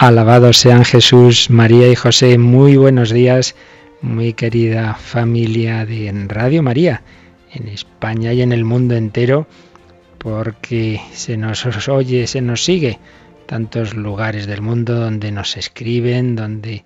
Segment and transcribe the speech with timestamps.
[0.00, 2.38] Alabados sean Jesús, María y José.
[2.38, 3.54] Muy buenos días,
[4.00, 7.02] muy querida familia de Radio María,
[7.52, 9.46] en España y en el mundo entero,
[10.16, 12.98] porque se nos oye, se nos sigue
[13.44, 16.82] tantos lugares del mundo donde nos escriben, donde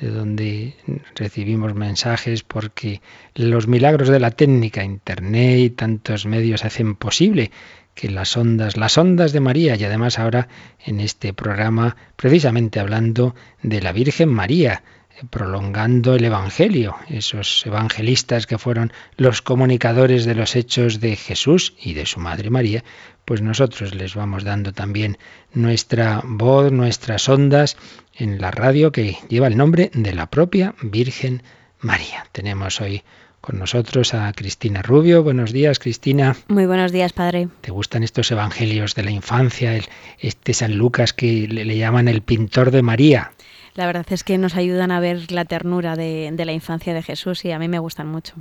[0.00, 0.74] de donde
[1.14, 3.00] recibimos mensajes porque
[3.34, 7.50] los milagros de la técnica, internet y tantos medios hacen posible
[7.94, 10.48] que las ondas, las ondas de María, y además ahora
[10.84, 14.82] en este programa precisamente hablando de la Virgen María,
[15.30, 21.94] prolongando el Evangelio, esos evangelistas que fueron los comunicadores de los hechos de Jesús y
[21.94, 22.82] de su Madre María,
[23.24, 25.18] pues nosotros les vamos dando también
[25.52, 27.76] nuestra voz, nuestras ondas
[28.14, 31.42] en la radio que lleva el nombre de la propia Virgen
[31.80, 32.26] María.
[32.32, 33.02] Tenemos hoy
[33.44, 35.22] con nosotros a Cristina Rubio.
[35.22, 36.34] Buenos días, Cristina.
[36.48, 37.48] Muy buenos días, padre.
[37.60, 39.76] ¿Te gustan estos evangelios de la infancia?
[39.76, 39.84] El,
[40.18, 43.32] este San Lucas que le, llaman el pintor de María.
[43.74, 47.02] La verdad es que nos ayudan a ver la ternura de, de la infancia de
[47.02, 48.32] Jesús y a mí me gustan mucho.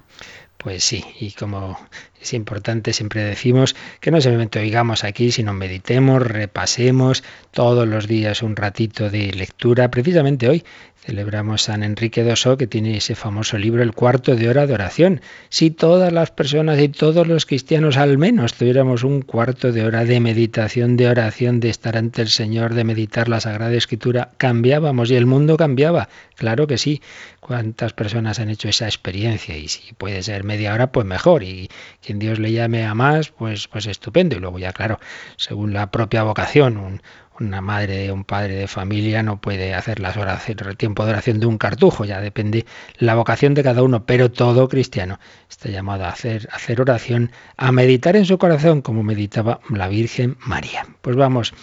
[0.58, 1.78] Pues sí, y como
[2.22, 8.42] es importante, siempre decimos que no simplemente oigamos aquí, sino meditemos, repasemos todos los días
[8.44, 9.92] un ratito de lectura.
[9.92, 10.64] Precisamente hoy
[11.06, 15.20] Celebramos San Enrique Dosó, que tiene ese famoso libro, El cuarto de hora de oración.
[15.50, 20.06] Si todas las personas y todos los cristianos al menos tuviéramos un cuarto de hora
[20.06, 25.12] de meditación, de oración, de estar ante el Señor, de meditar la Sagrada Escritura, cambiábamos
[25.12, 26.08] y el mundo cambiaba.
[26.38, 27.02] Claro que sí.
[27.41, 29.58] ¿Cuántas personas han hecho esa experiencia?
[29.58, 31.44] Y si puede ser media hora, pues mejor.
[31.44, 31.70] Y
[32.02, 34.36] quien Dios le llame a más, pues, pues estupendo.
[34.36, 35.00] Y luego ya, claro,
[35.38, 37.02] según la propia vocación, un,
[37.40, 41.40] una madre, un padre de familia no puede hacer las horas, el tiempo de oración
[41.40, 42.66] de un cartujo, ya depende
[42.98, 47.72] la vocación de cada uno, pero todo cristiano está llamado a hacer, hacer oración, a
[47.72, 50.86] meditar en su corazón como meditaba la Virgen María.
[51.02, 51.53] Pues vamos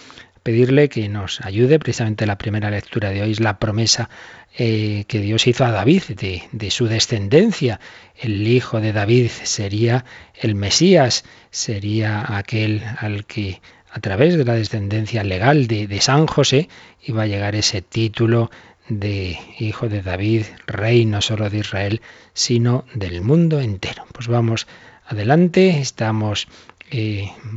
[0.43, 4.09] pedirle que nos ayude, precisamente la primera lectura de hoy es la promesa
[4.57, 7.79] eh, que Dios hizo a David de, de su descendencia.
[8.15, 14.53] El hijo de David sería el Mesías, sería aquel al que a través de la
[14.53, 16.69] descendencia legal de, San José,
[17.03, 18.49] iba a llegar ese título
[18.87, 22.01] de hijo de David, rey no solo de Israel,
[22.33, 24.05] sino del mundo entero.
[24.13, 24.67] Pues vamos
[25.05, 26.47] adelante, estamos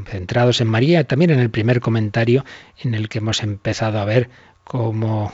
[0.06, 2.45] centrados en María, también en el primer comentario
[2.78, 4.31] en el que hemos empezado a ver
[4.65, 5.33] cómo,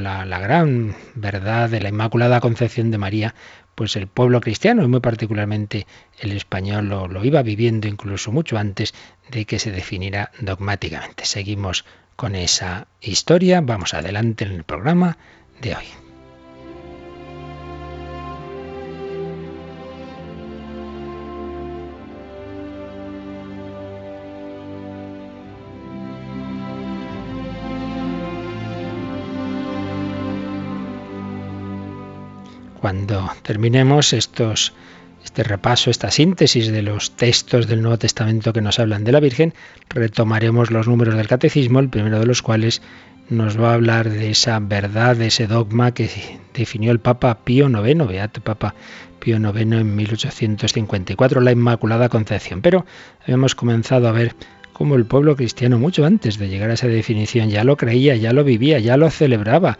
[0.00, 3.34] la, la gran verdad de la Inmaculada Concepción de María
[3.74, 5.86] pues el pueblo cristiano y muy particularmente
[6.18, 8.94] el español lo, iba viviendo incluso mucho antes
[9.30, 11.24] de que se definiera dogmáticamente.
[11.24, 11.84] Seguimos
[12.16, 15.18] con esa historia, vamos adelante en el programa
[15.60, 16.03] de hoy.
[32.84, 34.44] Cuando terminemos este
[35.42, 39.54] repaso, esta síntesis de los textos del Nuevo Testamento que nos hablan de la Virgen,
[39.88, 42.82] retomaremos los números del Catecismo, el primero de los cuales
[43.30, 46.10] nos va a hablar de esa verdad, de ese dogma que
[46.52, 48.74] definió el Papa Pío IX, Beato Papa
[49.18, 52.60] Pío IX en 1854, la Inmaculada Concepción.
[52.60, 52.84] Pero
[53.22, 54.34] habíamos comenzado a ver
[54.74, 58.34] cómo el pueblo cristiano, mucho antes de llegar a esa definición, ya lo creía, ya
[58.34, 59.78] lo vivía, ya lo celebraba.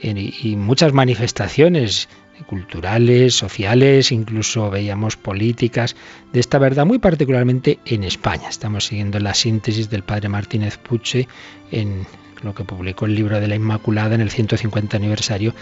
[0.00, 2.08] Y muchas manifestaciones
[2.46, 5.96] culturales, sociales, incluso veíamos políticas
[6.32, 8.48] de esta verdad, muy particularmente en España.
[8.48, 11.28] Estamos siguiendo la síntesis del padre Martínez Puche
[11.70, 12.06] en
[12.42, 15.54] lo que publicó el libro de la Inmaculada en el 150 aniversario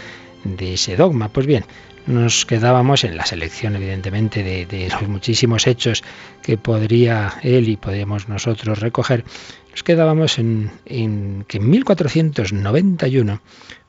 [0.43, 1.29] de ese dogma.
[1.29, 1.65] Pues bien,
[2.05, 6.03] nos quedábamos en la selección, evidentemente, de, los muchísimos hechos
[6.43, 9.25] que podría él y podríamos nosotros recoger.
[9.71, 13.41] Nos quedábamos en, en que en 1491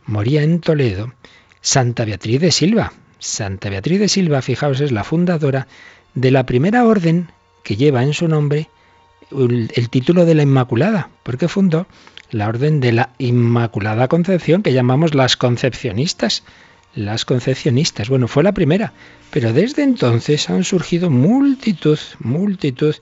[0.06, 1.12] moría en Toledo
[1.66, 2.92] Santa Beatriz de Silva.
[3.18, 5.66] Santa Beatriz de Silva, fijaos, es la fundadora
[6.14, 7.28] de la primera orden
[7.64, 8.68] que lleva en su nombre
[9.32, 11.88] el, título de la Inmaculada, porque fundó
[12.30, 16.44] la orden de la Inmaculada Concepción, que llamamos las concepcionistas.
[16.94, 18.92] Las concepcionistas, bueno, fue la primera,
[19.32, 22.94] pero desde entonces han surgido multitud, multitud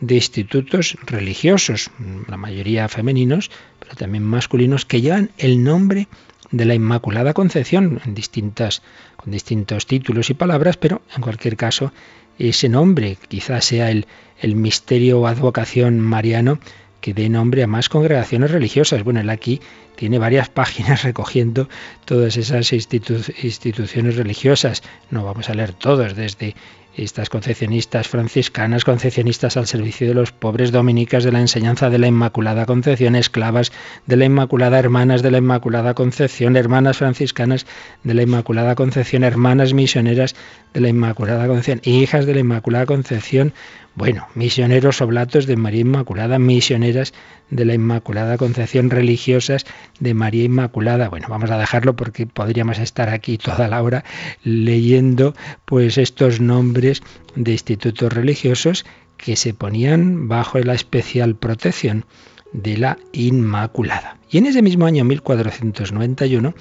[0.00, 1.92] de institutos religiosos,
[2.26, 8.14] la mayoría femeninos, pero también masculinos, que llevan el nombre de la Inmaculada Concepción en
[8.14, 8.82] distintas,
[9.16, 11.92] con distintos títulos y palabras, pero en cualquier caso
[12.38, 14.06] ese nombre quizás sea el,
[14.40, 16.58] el misterio o advocación mariano
[17.00, 19.04] que dé nombre a más congregaciones religiosas.
[19.04, 19.60] Bueno, él aquí
[19.96, 21.68] tiene varias páginas recogiendo
[22.04, 24.82] todas esas instituciones religiosas.
[25.10, 26.54] No vamos a leer todos, desde
[26.98, 32.08] estas concepcionistas franciscanas, concepcionistas al servicio de los pobres, dominicas de la enseñanza de la
[32.08, 33.70] Inmaculada Concepción, esclavas
[34.06, 37.66] de la Inmaculada, hermanas de la Inmaculada Concepción, hermanas franciscanas
[38.02, 40.34] de la Inmaculada Concepción, hermanas misioneras
[40.74, 43.52] de la Inmaculada Concepción, hijas de la Inmaculada Concepción,
[43.98, 47.12] bueno, misioneros oblatos de María Inmaculada, misioneras
[47.50, 49.66] de la Inmaculada Concepción, religiosas
[49.98, 51.08] de María Inmaculada.
[51.08, 54.04] Bueno, vamos a dejarlo porque podríamos estar aquí toda la hora
[54.44, 55.34] leyendo
[55.64, 57.02] pues estos nombres
[57.34, 58.86] de institutos religiosos
[59.16, 62.06] que se ponían bajo la especial protección
[62.52, 64.18] de la Inmaculada.
[64.30, 66.54] Y en ese mismo año 1491,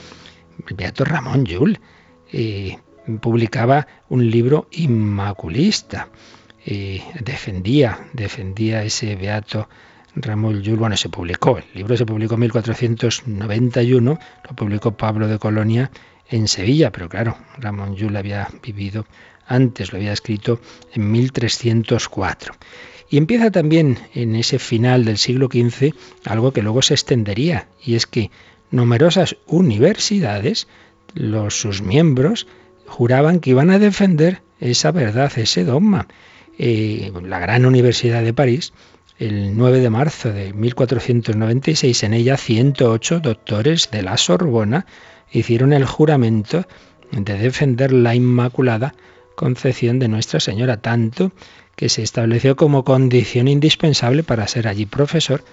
[0.67, 1.79] el Beato Ramón Llull
[2.33, 2.79] eh,
[3.21, 6.09] publicaba un libro inmaculista
[7.21, 9.69] defendía, defendía ese beato
[10.21, 14.19] Ramón Llull, bueno, se publicó, el libro se publicó en 1491,
[14.49, 15.91] lo publicó Pablo de Colonia
[16.29, 19.05] en Sevilla, pero claro, Ramón Llull había vivido
[19.45, 20.59] antes, lo había escrito
[20.93, 22.53] en 1304.
[23.09, 25.93] Y empieza también en ese final del siglo XV
[26.25, 28.31] algo que luego se extendería, y es que
[28.71, 30.67] numerosas universidades,
[31.13, 32.47] los, sus miembros,
[32.87, 36.07] juraban que iban a defender esa verdad, ese dogma.
[36.57, 38.73] Eh, la gran Universidad de París,
[39.19, 44.85] el 9 de marzo de 1496, en ella 108 doctores de la Sorbona
[45.31, 46.65] hicieron el juramento
[47.11, 48.95] de defender la Inmaculada
[49.35, 51.31] Concepción de Nuestra Señora, tanto
[51.75, 55.43] que se estableció como condición indispensable para ser allí profesor,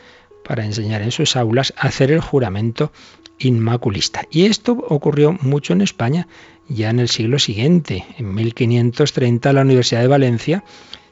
[0.43, 2.93] para enseñar en sus aulas, hacer el juramento
[3.39, 4.23] inmaculista.
[4.31, 6.29] Y esto ocurrió mucho en España
[6.69, 8.05] ya en el siglo siguiente.
[8.19, 10.65] En 1530 la Universidad de Valencia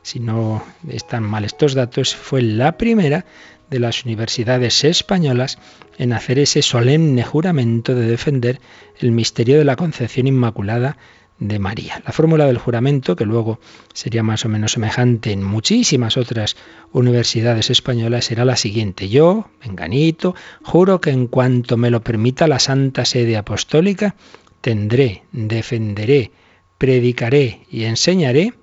[0.03, 3.25] si no están mal estos datos, fue la primera
[3.71, 5.59] de las universidades españolas
[5.97, 8.61] en hacer ese solemne juramento de defender
[8.99, 10.99] el misterio de la concepción inmaculada
[11.39, 12.03] de María.
[12.05, 13.59] La fórmula del juramento, que luego
[13.95, 16.57] sería más o menos semejante en muchísimas otras
[16.93, 19.09] universidades españolas, era la siguiente.
[19.09, 24.15] Yo, Menganito, juro que en cuanto me lo permita la Santa Sede Apostólica,
[24.63, 26.31] tendré, defenderé,
[26.79, 28.55] predicaré y enseñaré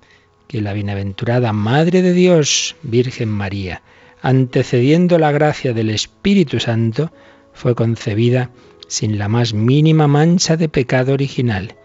[0.48, 3.82] que la bienaventurada Madre de Dios, Virgen María,
[4.20, 7.12] antecediendo la gracia del Espíritu Santo,
[7.52, 8.50] fue concebida
[8.88, 11.76] sin la más mínima mancha de pecado original.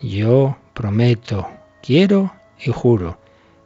[0.00, 1.48] Yo prometo,
[1.82, 2.32] quiero
[2.64, 3.18] y juro,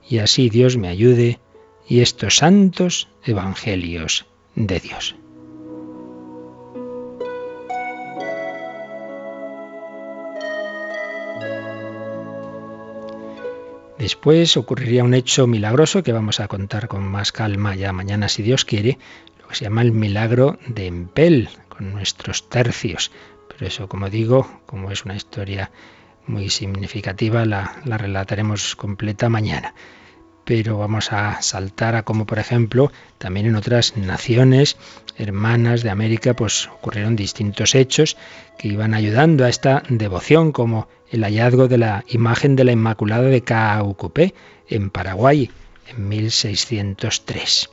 [0.08, 1.38] y así Dios me ayude
[1.86, 5.16] y estos santos evangelios de Dios.
[13.98, 18.42] Después ocurriría un hecho milagroso que vamos a contar con más calma ya mañana si
[18.42, 18.96] Dios quiere,
[19.40, 23.10] lo que se llama el milagro de Empel, con nuestros tercios.
[23.48, 25.72] Pero eso, como digo, como es una historia
[26.28, 29.74] muy significativa, la, la relataremos completa mañana
[30.48, 34.78] pero vamos a saltar a como por ejemplo también en otras naciones
[35.18, 38.16] hermanas de América pues ocurrieron distintos hechos
[38.56, 43.28] que iban ayudando a esta devoción como el hallazgo de la imagen de la Inmaculada
[43.28, 44.34] de Caucupé
[44.68, 45.50] en Paraguay
[45.88, 47.70] en 1603.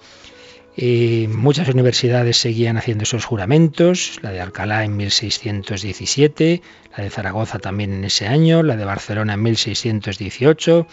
[0.77, 6.61] Eh, muchas universidades seguían haciendo esos juramentos, la de Alcalá en 1617,
[6.97, 10.85] la de Zaragoza también en ese año, la de Barcelona en 1618,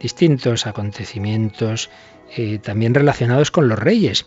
[0.00, 1.88] distintos acontecimientos
[2.36, 4.26] eh, también relacionados con los reyes.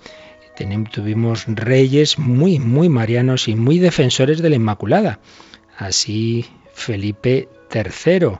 [0.91, 5.19] Tuvimos reyes muy, muy marianos y muy defensores de la Inmaculada.
[5.77, 8.39] Así Felipe III,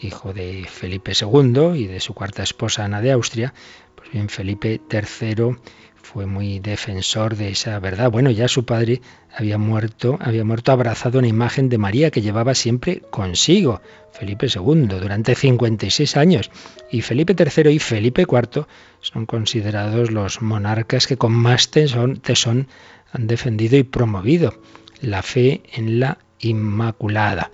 [0.00, 3.54] hijo de Felipe II y de su cuarta esposa Ana de Austria,
[3.94, 5.56] pues bien, Felipe III
[6.04, 8.10] fue muy defensor de esa verdad.
[8.10, 9.00] Bueno, ya su padre
[9.34, 13.80] había muerto, había muerto abrazado una imagen de María que llevaba siempre consigo,
[14.12, 16.50] Felipe II, durante 56 años.
[16.90, 18.66] Y Felipe III y Felipe IV
[19.00, 22.68] son considerados los monarcas que con más tesón, tesón
[23.12, 24.60] han defendido y promovido
[25.00, 27.50] la fe en la Inmaculada.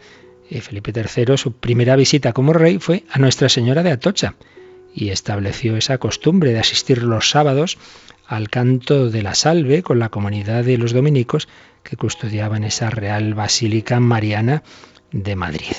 [0.50, 4.34] Y Felipe III, su primera visita como rey fue a Nuestra Señora de Atocha
[4.92, 7.78] y estableció esa costumbre de asistir los sábados
[8.30, 11.48] al canto de la salve con la comunidad de los dominicos
[11.82, 14.62] que custodiaban esa Real Basílica Mariana
[15.10, 15.74] de Madrid.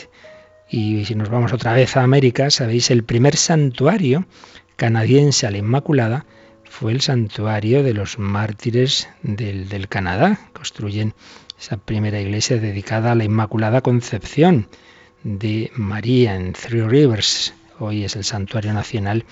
[0.69, 4.25] Y si nos vamos otra vez a América, sabéis, el primer santuario
[4.75, 6.25] canadiense a la Inmaculada
[6.65, 10.37] fue el santuario de los mártires del, del Canadá.
[10.51, 11.13] Construyen
[11.57, 14.67] esa primera iglesia dedicada a la Inmaculada Concepción
[15.23, 17.53] de María en Three Rivers.
[17.79, 19.23] Hoy es el santuario nacional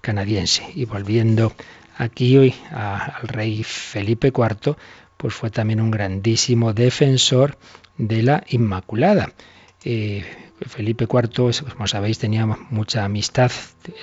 [0.00, 0.64] canadiense.
[0.74, 1.52] Y volviendo
[1.96, 4.76] aquí hoy al rey Felipe IV,
[5.16, 7.56] pues fue también un grandísimo defensor
[7.98, 9.32] de la Inmaculada.
[9.84, 10.24] Eh,
[10.60, 13.50] Felipe IV, como sabéis, tenía mucha amistad,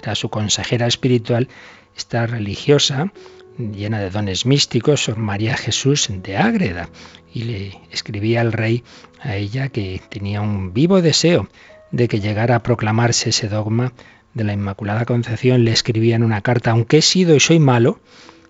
[0.02, 1.48] era su consejera espiritual,
[1.96, 3.12] esta religiosa,
[3.58, 6.90] llena de dones místicos, Sor María Jesús de Ágreda,
[7.34, 8.84] y le escribía al rey
[9.22, 11.48] a ella que tenía un vivo deseo
[11.92, 13.94] de que llegara a proclamarse ese dogma
[14.34, 15.66] de la Inmaculada Concepción.
[15.66, 18.00] Le escribía en una carta, aunque he sido y soy malo,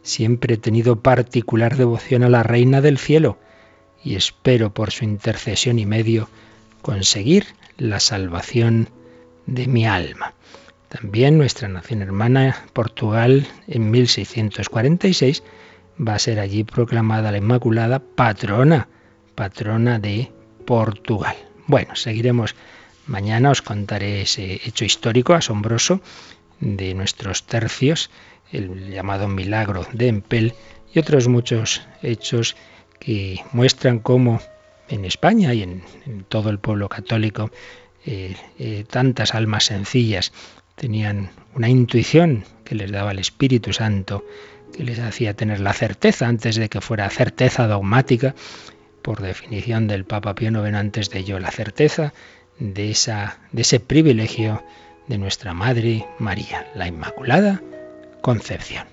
[0.04, 3.38] siempre he tenido particular devoción a la Reina del Cielo
[4.04, 6.30] y espero por su intercesión y medio
[6.82, 7.46] conseguir
[7.78, 8.90] la salvación
[9.46, 10.34] de mi alma.
[10.90, 15.44] También nuestra nación hermana Portugal en 1646
[16.06, 18.88] va a ser allí proclamada la Inmaculada patrona,
[19.36, 20.32] patrona de
[20.66, 21.36] Portugal.
[21.68, 22.56] Bueno, seguiremos
[23.08, 26.02] mañana, os contaré ese hecho histórico asombroso
[26.60, 28.10] de nuestros tercios,
[28.52, 30.54] el llamado milagro de Empel
[30.94, 32.56] y otros muchos hechos
[33.00, 34.42] que muestran cómo
[34.90, 35.84] en España y en,
[36.28, 37.52] todo el pueblo católico
[38.06, 40.34] eh, eh, tantas almas sencillas
[40.76, 44.26] tenían una intuición que les daba el Espíritu Santo,
[44.76, 48.36] que les hacía tener la certeza antes de que fuera certeza dogmática,
[49.02, 52.14] por definición del Papa Pío IX antes de ello, la certeza
[52.60, 54.64] de, esa, de ese privilegio
[55.08, 57.62] de nuestra Madre María, la Inmaculada
[58.22, 58.88] Concepción.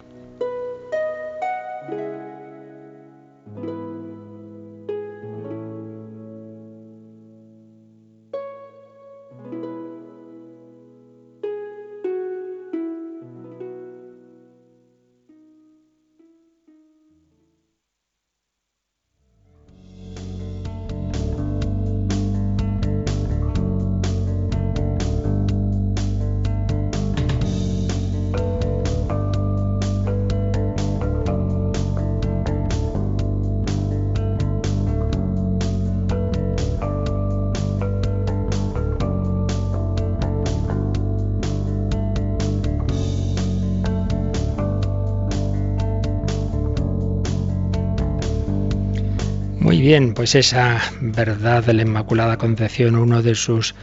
[49.89, 53.75] Bien, pues esa verdad de la Inmaculada Concepción, uno de sus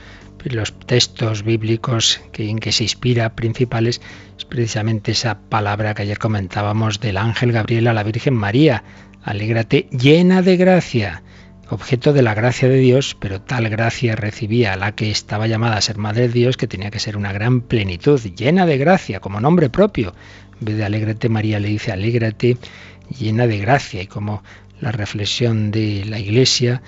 [0.43, 4.01] los textos bíblicos que, en que se inspira principales
[4.37, 8.83] es precisamente esa palabra que ayer comentábamos del ángel Gabriel a la Virgen María.
[9.23, 11.23] Alégrate llena de gracia,
[11.71, 15.81] objeto de la gracia de Dios, pero tal gracia recibía la que estaba llamada a
[15.81, 19.41] ser Madre de Dios que tenía que ser una gran plenitud, llena de gracia, como
[19.41, 20.13] nombre propio.
[20.59, 22.57] En vez de alégrate María le dice alégrate
[23.09, 24.43] llena de gracia y como
[24.81, 26.81] la reflexión de la Iglesia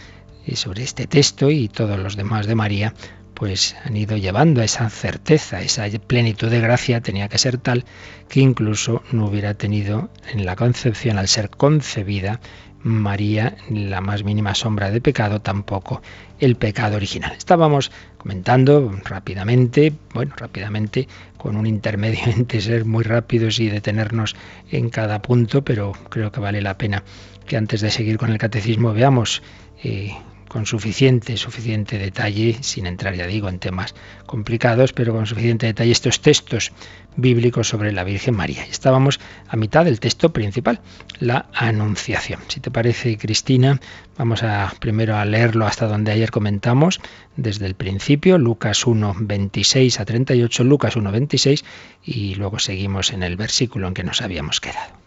[0.45, 2.93] eh, sobre este texto y todos los demás de María,
[3.33, 7.85] pues han ido llevando a esa certeza, esa plenitud de gracia tenía que ser tal
[8.29, 12.39] que incluso no hubiera tenido en la concepción, al ser concebida,
[12.83, 16.01] María la más mínima sombra de pecado, tampoco
[16.39, 17.33] el pecado original.
[17.37, 24.35] Estábamos comentando rápidamente, bueno, rápidamente, con un intermedio entre ser muy rápidos y detenernos
[24.71, 27.03] en cada punto, pero creo que vale la pena
[27.47, 29.41] que antes de seguir con el catecismo veamos
[29.83, 30.15] eh,
[30.47, 35.91] con suficiente, suficiente detalle, sin entrar, ya digo, en temas complicados, pero con suficiente detalle
[35.91, 36.71] estos textos
[37.15, 38.63] bíblicos sobre la Virgen María.
[38.65, 40.79] Estábamos a mitad del texto principal,
[41.19, 42.39] la Anunciación.
[42.47, 43.79] Si te parece, Cristina,
[44.17, 47.01] vamos a primero a leerlo hasta donde ayer comentamos,
[47.35, 51.65] desde el principio, Lucas 1, 26 a 38, Lucas 1, 26,
[52.03, 55.06] y luego seguimos en el versículo en que nos habíamos quedado.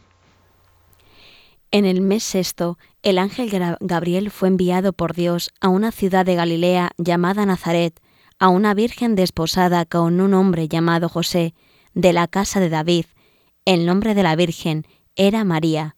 [1.72, 6.34] En el mes sexto, el ángel Gabriel fue enviado por Dios a una ciudad de
[6.34, 8.00] Galilea llamada Nazaret,
[8.40, 11.54] a una virgen desposada con un hombre llamado José,
[11.94, 13.04] de la casa de David.
[13.64, 14.84] El nombre de la virgen
[15.14, 15.94] era María.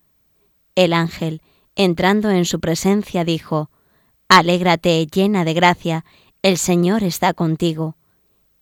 [0.75, 1.41] El ángel,
[1.75, 3.71] entrando en su presencia, dijo,
[4.29, 6.05] Alégrate llena de gracia,
[6.43, 7.97] el Señor está contigo.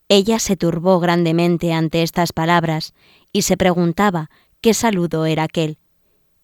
[0.09, 2.95] Ella se turbó grandemente ante estas palabras
[3.33, 5.79] y se preguntaba qué saludo era aquel.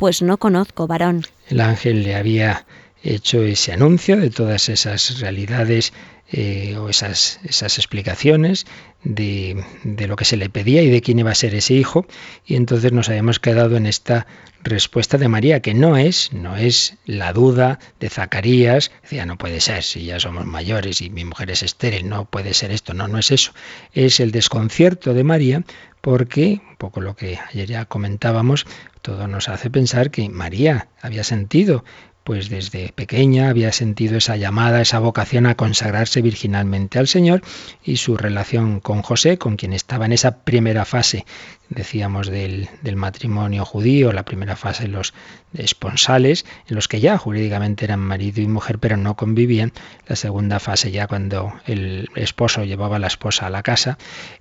[0.00, 1.26] Pues no conozco varón.
[1.50, 2.64] El ángel le había
[3.02, 5.92] hecho ese anuncio de todas esas realidades
[6.32, 8.64] eh, o esas, esas explicaciones
[9.04, 12.06] de, de, lo que se le pedía y de quién iba a ser ese hijo.
[12.46, 14.26] Y entonces nos habíamos quedado en esta
[14.62, 19.60] respuesta de María, que no es, no es la duda de Zacarías, decía, no puede
[19.60, 23.06] ser, si ya somos mayores y mi mujer es estéril, no puede ser esto, no,
[23.06, 23.52] no es eso.
[23.92, 25.62] Es el desconcierto de María
[26.00, 28.66] porque, un poco lo que ayer ya comentábamos,
[29.02, 31.84] todo nos hace pensar que María había sentido
[32.24, 37.42] pues desde pequeña había sentido esa llamada, esa vocación a consagrarse virginalmente al Señor
[37.82, 41.24] y su relación con José, con quien estaba en esa primera fase,
[41.70, 45.14] decíamos, del, matrimonio judío, la primera fase los
[45.54, 49.72] esponsales, en los que ya jurídicamente eran marido y mujer, pero no convivían,
[50.06, 53.98] la segunda fase ya cuando el esposo llevaba a la esposa a la casa,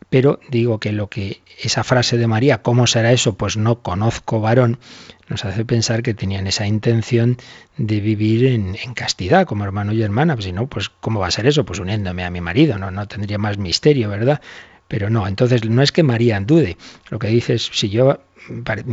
[0.10, 3.36] pero digo que lo que esa frase de María, ¿cómo será eso?
[3.36, 4.80] Pues no conozco varón,
[5.28, 7.38] nos hace pensar que tenían esa intención
[7.78, 10.36] de vivir en, castidad como hermano y hermana.
[10.36, 11.66] Pues si no, pues ¿cómo va a ser eso?
[11.66, 14.42] Pues uniéndome a mi marido, no, no tendría más misterio, ¿verdad?
[14.88, 16.76] Pero no, entonces no es que María dude.
[17.12, 18.20] Lo que dice es, si yo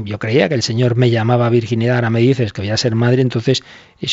[0.05, 2.95] yo creía que el Señor me llamaba virginidad, ahora me dices que voy a ser
[2.95, 3.63] madre, entonces,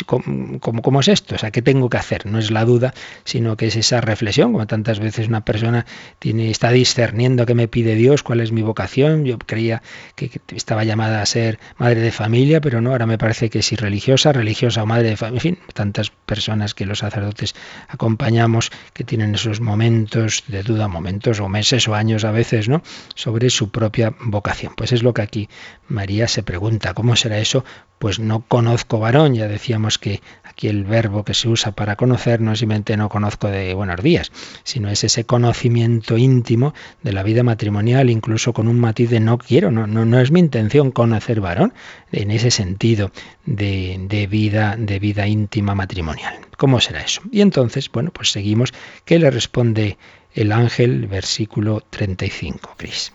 [0.06, 1.36] ¿cómo, cómo, es esto?
[1.36, 2.26] O sea, ¿qué tengo que hacer?
[2.26, 5.86] No es la duda, sino que es esa reflexión, como tantas veces una persona
[6.20, 9.26] tiene, está discerniendo qué me pide Dios, cuál es mi vocación.
[9.26, 9.82] Yo creía
[10.16, 13.76] que, estaba llamada a ser madre de familia, pero no, ahora me parece que si
[13.76, 17.56] religiosa, religiosa o madre de familia, en fin, tantas personas que los sacerdotes
[17.88, 22.82] acompañamos que tienen esos momentos de duda, momentos o meses o años a veces, ¿no?
[23.16, 24.74] Sobre su propia vocación.
[24.76, 25.50] Pues es lo que aquí
[25.88, 27.66] María se pregunta, ¿cómo será eso?
[27.98, 32.40] Pues no conozco varón, ya decíamos que aquí el verbo que se usa para conocer
[32.40, 34.32] no es simplemente no conozco de buenos días,
[34.64, 39.40] sino es ese conocimiento íntimo de la vida matrimonial, incluso con un matiz de no
[39.40, 41.74] quiero, no, no, no es mi intención conocer varón,
[42.12, 43.12] en ese sentido
[43.48, 46.36] de, de vida, de vida íntima matrimonial.
[46.58, 47.22] ¿Cómo será eso?
[47.32, 48.72] Y entonces, bueno, pues seguimos.
[49.04, 49.98] ¿Qué le responde
[50.36, 51.08] el ángel?
[51.08, 53.12] Versículo 35, Cris.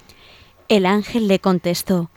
[0.69, 2.11] El ángel le contestó,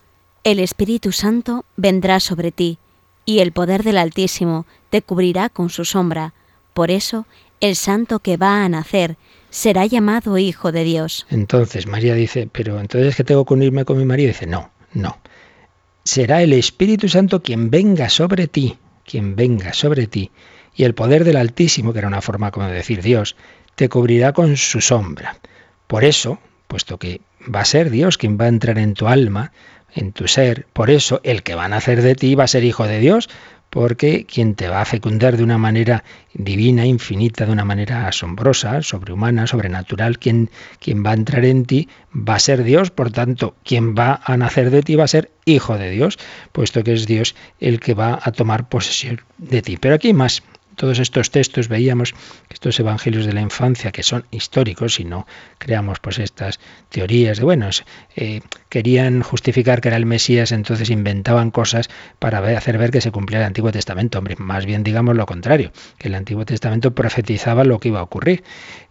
[0.43, 2.79] El Espíritu Santo vendrá sobre ti,
[3.23, 6.33] y el poder del Altísimo te cubrirá con su sombra.
[6.73, 7.25] Por eso,
[7.61, 9.15] el santo que va a nacer
[9.49, 11.25] será llamado Hijo de Dios.
[11.29, 14.27] Entonces María dice, pero entonces que tengo que unirme con mi marido.
[14.27, 15.17] Dice, no, no.
[16.03, 20.29] Será el Espíritu Santo quien venga sobre ti, quien venga sobre ti,
[20.75, 23.37] y el poder del Altísimo, que era una forma como de decir Dios,
[23.75, 25.37] te cubrirá con su sombra.
[25.87, 26.37] Por eso,
[26.67, 27.21] puesto que
[27.53, 29.51] va a ser Dios quien va a entrar en tu alma,
[29.93, 30.67] en tu ser.
[30.73, 33.29] Por eso el que va a nacer de ti va a ser hijo de Dios,
[33.71, 38.81] porque quien te va a fecundar de una manera divina, infinita, de una manera asombrosa,
[38.81, 40.49] sobrehumana, sobrenatural, quien,
[40.79, 44.35] quien va a entrar en ti va a ser Dios, por tanto, quien va a
[44.35, 46.19] nacer de ti va a ser hijo de Dios,
[46.51, 49.77] puesto que es Dios el que va a tomar posesión de ti.
[49.77, 50.43] Pero aquí hay más
[50.75, 52.13] todos estos textos veíamos
[52.49, 57.43] estos evangelios de la infancia, que son históricos, y no creamos pues estas teorías de,
[57.43, 57.69] bueno,
[58.15, 63.11] eh, querían justificar que era el Mesías, entonces inventaban cosas para hacer ver que se
[63.11, 64.19] cumplía el Antiguo Testamento.
[64.19, 68.03] Hombre, más bien digamos lo contrario, que el Antiguo Testamento profetizaba lo que iba a
[68.03, 68.43] ocurrir.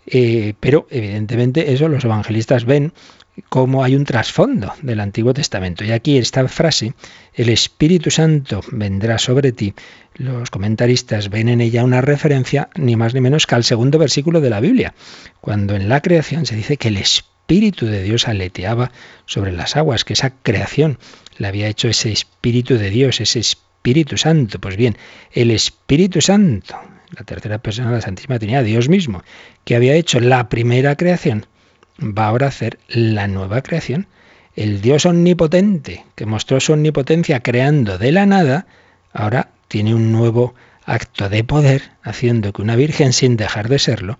[0.06, 2.92] Eh, pero evidentemente eso los evangelistas ven
[3.48, 5.84] cómo hay un trasfondo del Antiguo Testamento.
[5.84, 6.94] Y aquí esta frase,
[7.34, 9.74] el Espíritu Santo vendrá sobre ti,
[10.14, 14.40] los comentaristas ven en ella una referencia ni más ni menos que al segundo versículo
[14.40, 14.94] de la Biblia,
[15.40, 18.92] cuando en la creación se dice que el Espíritu de Dios aleteaba
[19.26, 20.98] sobre las aguas, que esa creación
[21.38, 24.60] la había hecho ese Espíritu de Dios, ese Espíritu Santo.
[24.60, 24.96] Pues bien,
[25.32, 26.76] el Espíritu Santo,
[27.16, 29.22] la tercera persona de la Santísima Trinidad, Dios mismo,
[29.64, 31.46] que había hecho la primera creación,
[32.00, 34.06] va ahora a hacer la nueva creación.
[34.56, 38.66] El Dios omnipotente, que mostró su omnipotencia creando de la nada,
[39.12, 44.18] ahora tiene un nuevo acto de poder, haciendo que una virgen, sin dejar de serlo,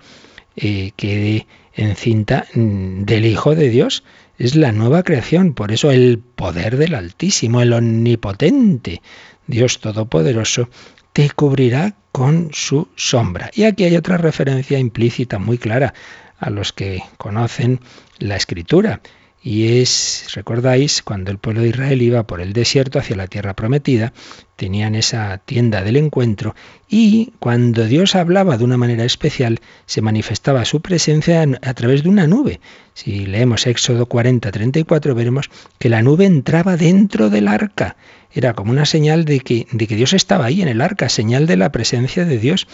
[0.56, 4.04] eh, quede encinta mm, del Hijo de Dios.
[4.38, 9.02] Es la nueva creación, por eso el poder del Altísimo, el omnipotente,
[9.46, 10.70] Dios Todopoderoso,
[11.12, 13.50] te cubrirá con su sombra.
[13.54, 15.92] Y aquí hay otra referencia implícita muy clara
[16.40, 17.81] a los que conocen
[18.18, 19.00] la escritura.
[19.42, 23.55] Y es, recordáis, cuando el pueblo de Israel iba por el desierto hacia la tierra
[23.55, 24.12] prometida,
[24.57, 26.55] tenían esa tienda del encuentro
[26.87, 32.11] y cuando Dios hablaba de una manera especial, se manifestaba su presencia a través de
[32.11, 32.61] una nube.
[32.92, 35.48] Si leemos Éxodo 40, 34, veremos
[35.79, 37.96] que la nube entraba dentro del arca.
[38.33, 41.46] Era como una señal de que, de que Dios estaba ahí en el arca, señal
[41.46, 42.68] de la presencia de Dios.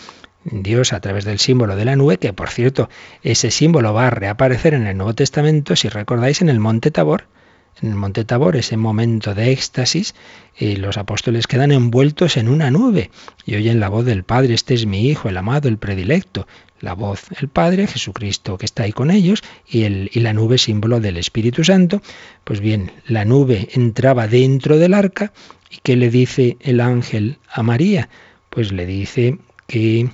[0.51, 2.89] Dios a través del símbolo de la nube, que por cierto,
[3.23, 7.25] ese símbolo va a reaparecer en el Nuevo Testamento, si recordáis, en el monte Tabor.
[7.83, 10.15] en el Monte Tabor, ese momento de éxtasis,
[10.59, 13.11] y los apóstoles quedan envueltos en una nube
[13.45, 16.47] y oyen la voz del Padre, este es mi Hijo, el amado, el predilecto.
[16.81, 20.59] La voz, el Padre, Jesucristo que está ahí con ellos, y, el, y la nube
[20.59, 22.03] símbolo del Espíritu Santo.
[22.45, 25.33] Pues bien, la nube entraba dentro del arca
[25.71, 28.11] y ¿qué le dice el ángel a María?
[28.51, 30.11] Pues le dice que,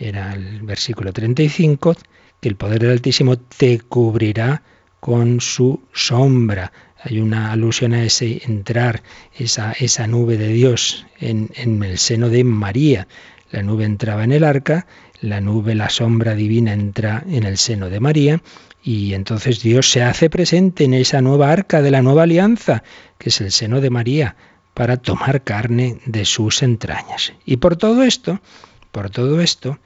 [0.00, 1.94] era el versículo 35,
[2.40, 4.62] que el poder del Altísimo te cubrirá
[4.98, 6.72] con su sombra.
[7.02, 9.02] Hay una alusión a ese entrar,
[9.38, 13.06] esa, esa nube de Dios en, en el seno de María.
[13.50, 14.86] La nube entraba en el arca,
[15.20, 18.42] la nube, la sombra divina entra en el seno de María
[18.82, 22.82] y entonces Dios se hace presente en esa nueva arca de la nueva alianza,
[23.18, 24.36] que es el seno de María,
[24.72, 27.34] para tomar carne de sus entrañas.
[27.44, 28.40] Y por todo esto,
[28.92, 29.78] por todo esto,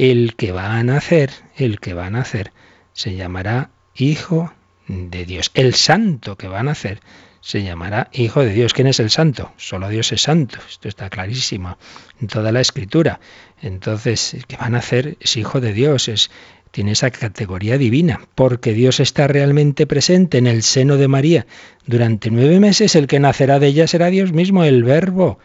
[0.00, 2.52] el que va a nacer, el que va a nacer,
[2.94, 4.50] se llamará Hijo
[4.88, 5.50] de Dios.
[5.52, 7.00] El santo que va a nacer
[7.42, 8.72] se llamará Hijo de Dios.
[8.72, 9.52] ¿Quién es el santo?
[9.58, 10.58] Solo Dios es santo.
[10.66, 11.76] Esto está clarísimo
[12.18, 13.20] en toda la escritura.
[13.60, 16.30] Entonces, el que va a nacer es Hijo de Dios, es,
[16.70, 21.46] tiene esa categoría divina, porque Dios está realmente presente en el seno de María.
[21.84, 25.38] Durante nueve meses el que nacerá de ella será Dios mismo, el Verbo.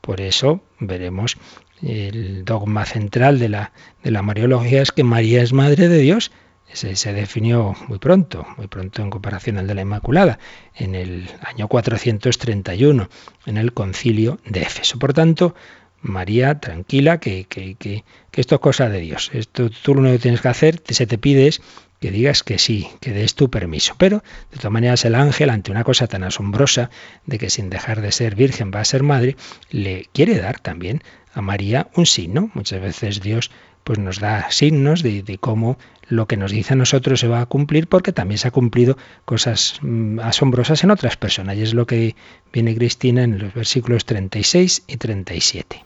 [0.00, 1.36] Por eso veremos
[1.82, 6.32] el dogma central de la, de la Mariología es que María es Madre de Dios
[6.72, 10.38] se, definió muy pronto, muy pronto en comparación al de la Inmaculada,
[10.74, 13.08] en el año 431,
[13.46, 14.98] en el concilio de Éfeso.
[14.98, 15.54] Por tanto,
[16.00, 19.30] María, tranquila, que, que, que, esto es cosa de Dios.
[19.34, 21.62] Esto tú lo que tienes que hacer, se te pide es
[22.02, 23.94] que digas que sí, que des tu permiso.
[23.96, 26.90] Pero, de todas maneras, el ángel, ante una cosa tan asombrosa
[27.26, 29.36] de que sin dejar de ser virgen va a ser madre,
[29.70, 32.50] le quiere dar también a María un signo.
[32.54, 33.52] Muchas veces Dios
[33.84, 37.46] pues nos da signos de, cómo lo que nos dice a nosotros se va a
[37.46, 41.56] cumplir, porque también se ha cumplido cosas mm, asombrosas en otras personas.
[41.56, 42.16] Y es lo que
[42.52, 45.84] viene Cristina en los versículos 36 y 37.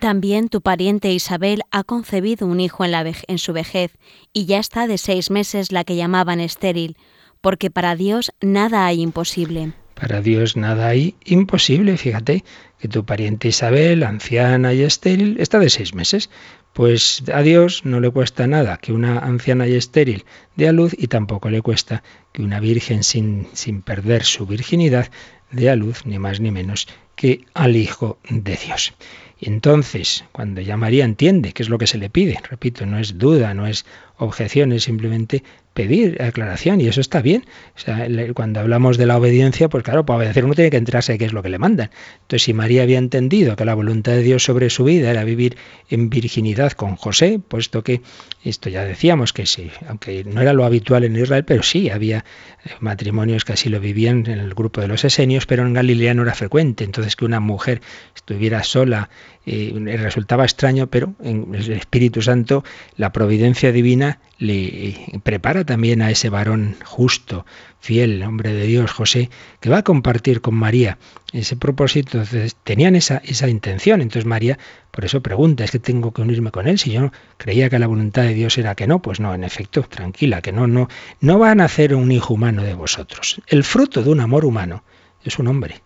[0.00, 3.98] También tu pariente Isabel ha concebido un hijo en, su vejez,
[4.32, 6.96] y ya está de seis meses la que llamaban estéril,
[7.42, 9.74] porque para Dios nada hay imposible.
[9.94, 11.98] Para Dios nada hay imposible.
[11.98, 12.44] Fíjate
[12.78, 16.30] que tu pariente Isabel, anciana y estéril, está de seis meses.
[16.72, 20.24] Pues a Dios no le cuesta nada que una anciana y estéril
[20.56, 25.10] dé a luz y tampoco le cuesta que una virgen sin, sin perder su virginidad
[25.50, 28.94] dé a luz, ni más ni menos que al Hijo de Dios.
[29.40, 32.98] Y entonces, cuando ya María entiende qué es lo que se le pide, repito, no
[32.98, 33.86] es duda, no es
[34.18, 35.42] objeción, es simplemente
[35.74, 37.44] pedir aclaración y eso está bien.
[37.76, 41.12] O sea, cuando hablamos de la obediencia, pues claro, para obedecer uno tiene que enterarse
[41.12, 41.90] de qué es lo que le mandan.
[42.22, 45.56] Entonces, si María había entendido que la voluntad de Dios sobre su vida era vivir
[45.88, 48.02] en virginidad con José, puesto que
[48.44, 52.24] esto ya decíamos que sí, aunque no era lo habitual en Israel, pero sí había
[52.64, 56.14] eh, matrimonios que así lo vivían en el grupo de los esenios, pero en Galilea
[56.14, 56.84] no era frecuente.
[56.84, 57.80] Entonces, que una mujer
[58.14, 59.08] estuviera sola
[59.46, 62.62] eh, resultaba extraño, pero en el Espíritu Santo,
[62.96, 67.46] la providencia divina le prepara también a ese varón justo,
[67.80, 70.98] fiel, hombre de Dios, José, que va a compartir con María
[71.32, 72.18] ese propósito.
[72.18, 74.00] Entonces, tenían esa, esa intención.
[74.00, 74.58] Entonces María,
[74.90, 76.78] por eso pregunta, ¿es que tengo que unirme con él?
[76.78, 79.82] Si yo creía que la voluntad de Dios era que no, pues no, en efecto,
[79.82, 80.88] tranquila, que no, no,
[81.20, 83.40] no va a nacer un hijo humano de vosotros.
[83.46, 84.84] El fruto de un amor humano
[85.24, 85.82] es un hombre.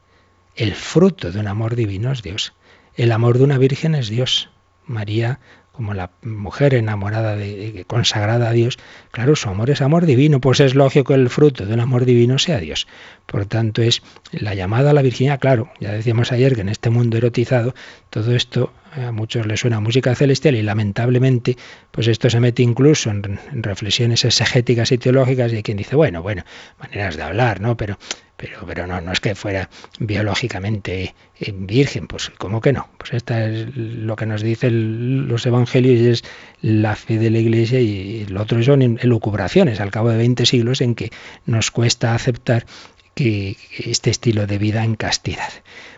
[0.57, 2.55] El fruto de un amor divino es Dios.
[2.97, 4.51] El amor de una virgen es Dios.
[4.87, 5.41] María,
[5.75, 8.79] como la mujer enamorada, de, consagrada a Dios,
[9.11, 12.05] claro, su amor es amor divino, pues es lógico que el fruto de un amor
[12.05, 12.87] divino sea Dios.
[13.27, 16.91] Por tanto, es la llamada a la virginidad, claro, ya decíamos ayer que en este
[16.91, 17.75] mundo erotizado,
[18.11, 21.57] todo esto a muchos les suena música celestial y lamentablemente,
[21.91, 26.23] pues esto se mete incluso en, reflexiones exegéticas y teológicas y hay quien dice, bueno,
[26.23, 26.45] bueno,
[26.79, 27.77] maneras de hablar, ¿no?
[27.77, 27.99] Pero
[28.37, 32.89] pero, pero no, no es que fuera biológicamente eh, virgen, pues ¿cómo que no?
[32.99, 36.25] Pues esta es lo que nos dicen los evangelios y es
[36.61, 40.81] la fe de la iglesia y lo otro son elucubraciones al cabo de 20 siglos
[40.81, 41.11] en que
[41.47, 42.67] nos cuesta aceptar
[43.15, 45.51] que este estilo de vida en castidad.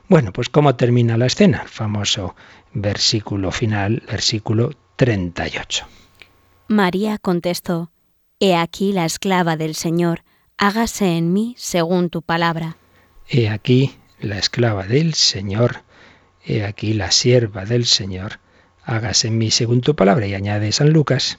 [0.08, 1.62] Bueno, pues ¿cómo termina la escena?
[1.62, 2.36] El famoso
[2.72, 5.86] versículo final, versículo 38.
[6.68, 7.90] María contestó,
[8.38, 10.22] He aquí la esclava del Señor
[10.56, 12.76] hágase en mí según tu palabra.
[13.28, 15.82] He aquí la esclava del Señor,
[16.44, 18.40] he aquí la sierva del Señor,
[18.84, 20.26] hágase en mí según tu palabra.
[20.26, 21.38] Y añade San Lucas.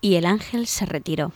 [0.00, 1.32] Y el ángel se retiró.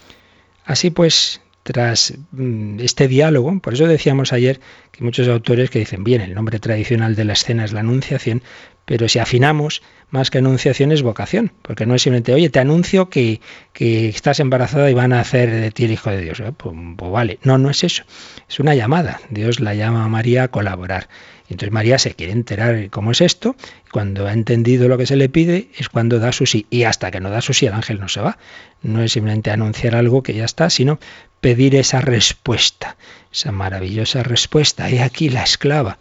[0.64, 4.60] Así pues, tras mm, este diálogo, por eso decíamos ayer
[4.92, 8.42] que muchos autores que dicen, bien, el nombre tradicional de la escena es la Anunciación,
[8.84, 13.10] pero si afinamos, más que anunciación es vocación, porque no es simplemente, oye, te anuncio
[13.10, 13.40] que,
[13.72, 16.38] que estás embarazada y van a hacer de ti el Hijo de Dios.
[16.38, 18.04] Eh, pues, pues, vale, no, no es eso,
[18.48, 19.20] es una llamada.
[19.28, 21.08] Dios la llama a María a colaborar.
[21.48, 23.56] Y entonces María se quiere enterar cómo es esto,
[23.90, 26.66] cuando ha entendido lo que se le pide es cuando da su sí.
[26.70, 28.38] Y hasta que no da su sí el ángel no se va.
[28.82, 30.98] No es simplemente anunciar algo que ya está, sino
[31.40, 32.96] pedir esa respuesta,
[33.32, 34.88] esa maravillosa respuesta.
[34.90, 35.98] He aquí la esclava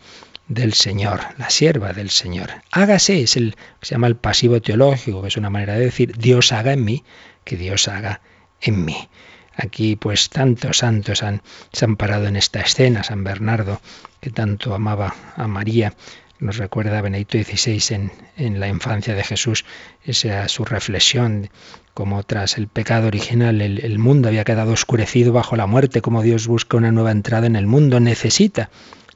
[0.48, 2.50] del Señor, la sierva del Señor.
[2.72, 6.18] Hágase, es el que se llama el pasivo teológico, que es una manera de decir
[6.18, 7.04] Dios haga en mí,
[7.44, 8.22] que Dios haga
[8.62, 9.10] en mí.
[9.56, 13.82] Aquí pues tantos santos han, se han parado en esta escena, San Bernardo,
[14.20, 15.94] que tanto amaba a María,
[16.40, 19.66] nos recuerda Benedicto XVI en, en, la infancia de Jesús,
[20.04, 21.50] esa su reflexión,
[21.94, 26.22] como tras el pecado original el, el, mundo había quedado oscurecido bajo la muerte, como
[26.22, 28.70] Dios busca una nueva entrada en el mundo, necesita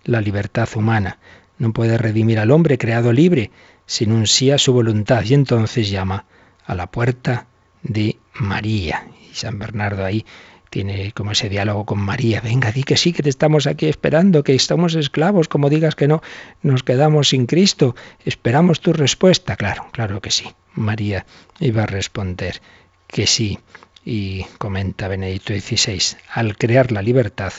[0.05, 1.19] la libertad humana.
[1.57, 3.51] No puede redimir al hombre creado libre
[3.85, 6.25] sin un sí a su voluntad y entonces llama
[6.65, 7.47] a la puerta
[7.83, 9.07] de María.
[9.31, 10.25] Y San Bernardo ahí
[10.69, 12.41] tiene como ese diálogo con María.
[12.41, 16.07] Venga, di que sí, que te estamos aquí esperando, que estamos esclavos, como digas que
[16.07, 16.21] no,
[16.61, 17.95] nos quedamos sin Cristo.
[18.25, 19.55] Esperamos tu respuesta.
[19.55, 20.45] Claro, claro que sí.
[20.73, 21.25] María
[21.59, 22.61] iba a responder
[23.07, 23.59] que sí.
[24.05, 27.53] Y comenta Benedicto XVI, al crear la libertad,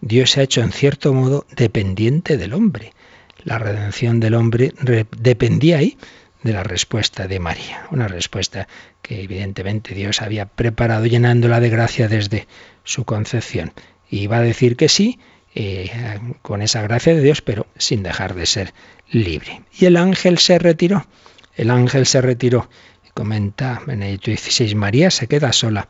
[0.00, 2.92] Dios se ha hecho en cierto modo dependiente del hombre.
[3.42, 4.74] La redención del hombre
[5.16, 5.96] dependía ahí
[6.42, 8.68] de la respuesta de María, una respuesta
[9.08, 12.46] que evidentemente Dios había preparado llenándola de gracia desde
[12.84, 13.72] su concepción.
[14.10, 15.18] Y va a decir que sí,
[15.54, 15.90] eh,
[16.42, 18.74] con esa gracia de Dios, pero sin dejar de ser
[19.10, 19.62] libre.
[19.72, 21.06] Y el ángel se retiró,
[21.56, 22.68] el ángel se retiró.
[23.14, 25.88] Comenta Benedicto XVI, María se queda sola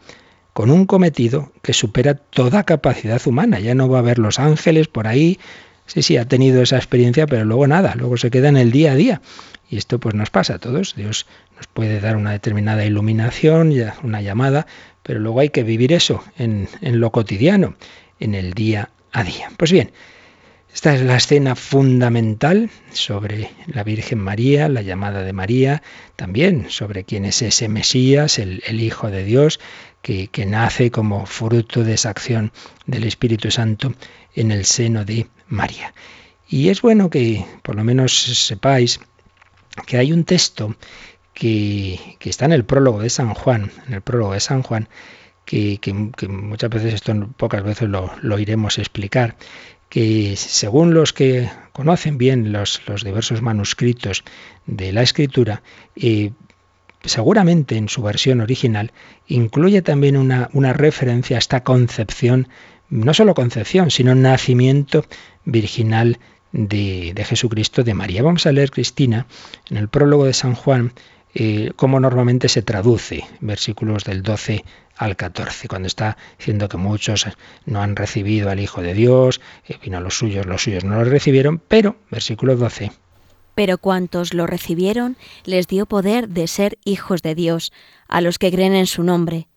[0.52, 3.58] con un cometido que supera toda capacidad humana.
[3.58, 5.38] Ya no va a haber los ángeles por ahí.
[5.88, 8.92] Sí, sí, ha tenido esa experiencia, pero luego nada, luego se queda en el día
[8.92, 9.22] a día.
[9.70, 10.94] Y esto pues nos pasa a todos.
[10.94, 13.72] Dios nos puede dar una determinada iluminación,
[14.02, 14.66] una llamada,
[15.02, 17.74] pero luego hay que vivir eso en, lo cotidiano,
[18.20, 19.50] en el día a día.
[19.56, 19.90] Pues bien,
[20.72, 25.82] esta es la escena fundamental sobre la Virgen María, la llamada de María,
[26.16, 29.58] también sobre quién es ese Mesías, el, Hijo de Dios,
[30.02, 32.52] que, nace como fruto de esa acción
[32.86, 33.94] del Espíritu Santo
[34.40, 35.92] en el seno de María.
[36.48, 39.00] Y es bueno que por lo menos sepáis
[39.86, 40.74] que hay un texto
[41.34, 44.88] que, está en el prólogo de San Juan, en el prólogo de San Juan,
[45.44, 45.78] que,
[46.28, 49.36] muchas veces esto pocas veces lo, iremos a explicar,
[49.88, 54.24] que según los que conocen bien los, los diversos manuscritos
[54.66, 55.62] de la escritura,
[55.96, 56.32] eh,
[57.04, 58.92] seguramente en su versión original
[59.26, 62.48] incluye también una, una referencia a esta concepción,
[62.90, 65.04] no solo concepción, sino nacimiento
[65.44, 66.18] virginal
[66.52, 68.22] de, de, Jesucristo de María.
[68.22, 69.26] Vamos a leer, Cristina,
[69.70, 70.92] en el prólogo de San Juan,
[71.34, 74.64] eh, cómo normalmente se traduce, versículos del 12
[74.96, 77.26] al 14, cuando está diciendo que muchos
[77.66, 80.96] no han recibido al Hijo de Dios, eh, vino a los suyos, los suyos no
[80.96, 82.90] lo recibieron, pero, versículo 12.
[83.54, 87.72] Pero cuantos lo recibieron, les dio poder de ser hijos de Dios,
[88.08, 89.48] a los que creen en su nombre.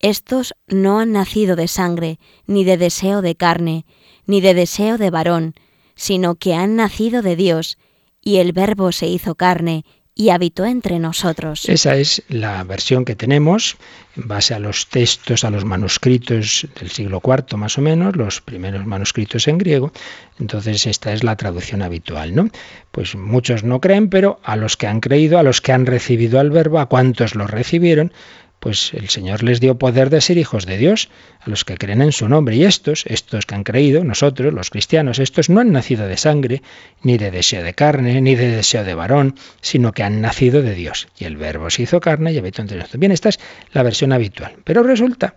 [0.00, 3.84] Estos no han nacido de sangre, ni de deseo de carne,
[4.26, 5.54] ni de deseo de varón,
[5.96, 7.78] sino que han nacido de Dios,
[8.22, 9.84] y el Verbo se hizo carne
[10.18, 11.68] y habitó entre nosotros.
[11.68, 13.76] Esa es la versión que tenemos
[14.16, 18.40] en base a los textos, a los manuscritos del siglo IV más o menos, los
[18.40, 19.92] primeros manuscritos en griego.
[20.40, 22.50] Entonces esta es la traducción habitual, ¿no?
[22.90, 26.40] Pues muchos no creen, pero a los que han creído, a los que han recibido
[26.40, 28.12] al verbo, a cuantos lo recibieron,
[28.60, 31.08] pues el Señor les dio poder de ser hijos de Dios,
[31.40, 32.56] a los que creen en su nombre.
[32.56, 36.62] Y estos, estos que han creído, nosotros, los cristianos, estos no han nacido de sangre,
[37.02, 40.74] ni de deseo de carne, ni de deseo de varón, sino que han nacido de
[40.74, 41.08] Dios.
[41.18, 43.00] Y el verbo se hizo carne y habitó entre nosotros.
[43.00, 43.38] Bien, esta es
[43.72, 44.56] la versión habitual.
[44.64, 45.34] Pero resulta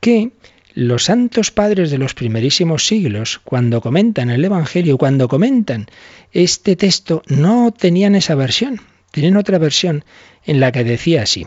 [0.00, 0.30] que
[0.74, 5.86] los santos padres de los primerísimos siglos, cuando comentan el Evangelio, cuando comentan
[6.32, 8.80] este texto, no tenían esa versión.
[9.10, 10.04] Tienen otra versión
[10.44, 11.46] en la que decía así.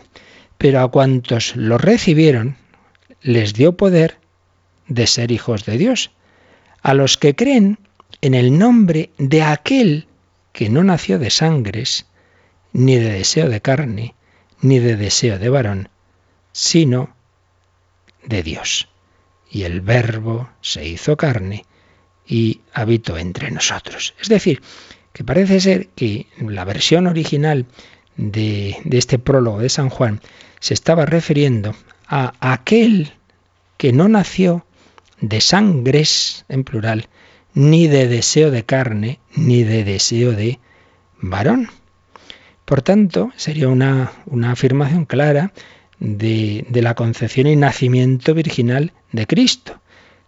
[0.58, 2.56] Pero a cuantos lo recibieron,
[3.22, 4.18] les dio poder
[4.88, 6.10] de ser hijos de Dios.
[6.82, 7.78] A los que creen
[8.20, 10.06] en el nombre de aquel
[10.52, 12.06] que no nació de sangres,
[12.72, 14.14] ni de deseo de carne,
[14.60, 15.88] ni de deseo de varón,
[16.52, 17.14] sino
[18.24, 18.88] de Dios.
[19.50, 21.64] Y el verbo se hizo carne
[22.26, 24.14] y habitó entre nosotros.
[24.20, 24.62] Es decir,
[25.12, 27.66] que parece ser que la versión original
[28.16, 30.20] de, este prólogo de San Juan
[30.60, 31.74] se estaba refiriendo
[32.06, 33.12] a aquel
[33.76, 34.64] que no nació
[35.20, 37.08] de sangres, en plural,
[37.54, 40.58] ni de deseo de carne, ni de deseo de
[41.20, 41.68] varón.
[42.64, 45.52] Por tanto, sería una, una afirmación clara
[45.98, 49.80] de, de la concepción y nacimiento virginal de Cristo.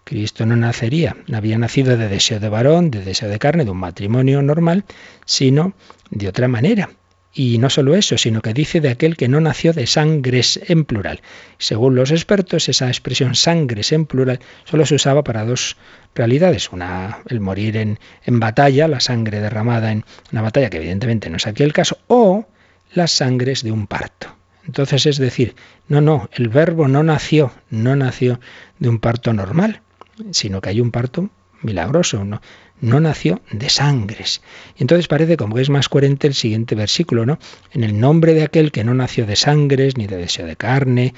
[0.04, 3.78] Cristo no nacería, había nacido de deseo de varón, de deseo de carne, de un
[3.78, 4.84] matrimonio normal,
[5.24, 5.74] sino
[6.10, 6.90] de otra manera.
[7.38, 10.86] Y no solo eso, sino que dice de aquel que no nació de sangres en
[10.86, 11.20] plural.
[11.58, 15.76] Según los expertos, esa expresión sangres en plural solo se usaba para dos
[16.14, 16.72] realidades.
[16.72, 21.36] Una, el morir en, en batalla, la sangre derramada en una batalla, que evidentemente no
[21.36, 22.46] es aquí el caso, o
[22.94, 24.34] las sangres de un parto.
[24.64, 25.56] Entonces es decir,
[25.88, 28.40] no, no, el verbo no nació, no nació
[28.78, 29.82] de un parto normal,
[30.30, 31.28] sino que hay un parto
[31.60, 32.40] milagroso, ¿no?
[32.80, 34.42] No nació de sangres.
[34.76, 37.38] Y entonces parece como que es más coherente el siguiente versículo, ¿no?
[37.72, 41.14] En el nombre de aquel que no nació de sangres ni de deseo de carne,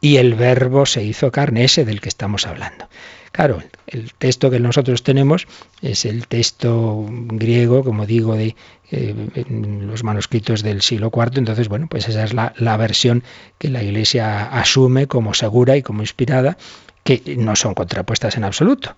[0.00, 2.88] y el verbo se hizo carne, ese del que estamos hablando.
[3.32, 5.46] Claro, el texto que nosotros tenemos
[5.82, 8.56] es el texto griego, como digo, de
[8.90, 9.14] eh,
[9.48, 13.22] los manuscritos del siglo IV, entonces, bueno, pues esa es la, la versión
[13.58, 16.56] que la Iglesia asume como segura y como inspirada,
[17.04, 18.96] que no son contrapuestas en absoluto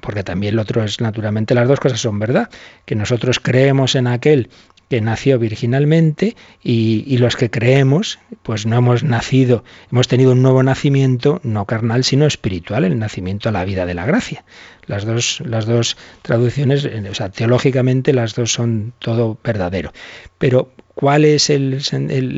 [0.00, 2.50] porque también lo otro es naturalmente las dos cosas son verdad,
[2.84, 4.48] que nosotros creemos en aquel
[4.88, 10.62] que nació virginalmente y, los que creemos, pues no hemos nacido, hemos tenido un nuevo
[10.62, 14.44] nacimiento, no carnal, sino espiritual, el nacimiento a la vida de la gracia.
[14.86, 19.92] Las dos, las dos traducciones, o sea, teológicamente las dos son todo verdadero.
[20.38, 21.82] Pero, ¿cuál es el,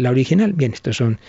[0.02, 0.52] la original?
[0.52, 1.20] Bien, estos son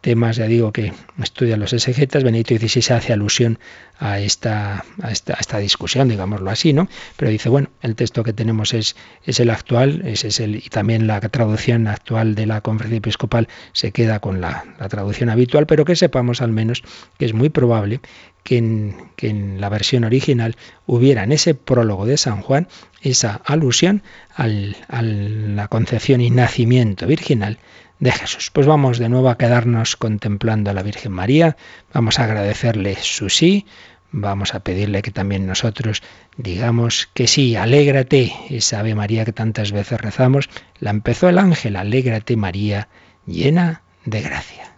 [0.00, 2.24] temas, ya digo, que estudian los exegetas.
[2.24, 3.58] Benedicto XVI hace alusión
[3.98, 6.88] a esta, a esta, esta, discusión, digámoslo así, ¿no?
[7.16, 10.68] Pero dice, bueno, el texto que tenemos es, es el actual, es, es el, y
[10.70, 15.66] también la traducción actual de la conferencia episcopal se queda con la, la traducción habitual,
[15.66, 16.82] pero que sepamos al menos
[17.18, 18.00] que es muy probable
[18.42, 22.68] que en, que en, la versión original hubiera en ese prólogo de San Juan
[23.02, 24.02] esa alusión
[24.34, 27.58] al, a la concepción y nacimiento virginal
[28.00, 28.50] de Jesús.
[28.50, 31.56] Pues vamos de nuevo a quedarnos contemplando a la Virgen María,
[31.92, 33.66] vamos a agradecerle su sí,
[34.10, 36.02] vamos a pedirle que también nosotros
[36.36, 41.76] digamos que sí, alégrate, esa Ave María que tantas veces rezamos, la empezó el ángel,
[41.76, 42.88] alégrate María,
[43.26, 44.69] llena de gracia.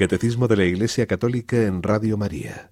[0.00, 2.70] Catecismo de la Iglesia Católica en Radio María.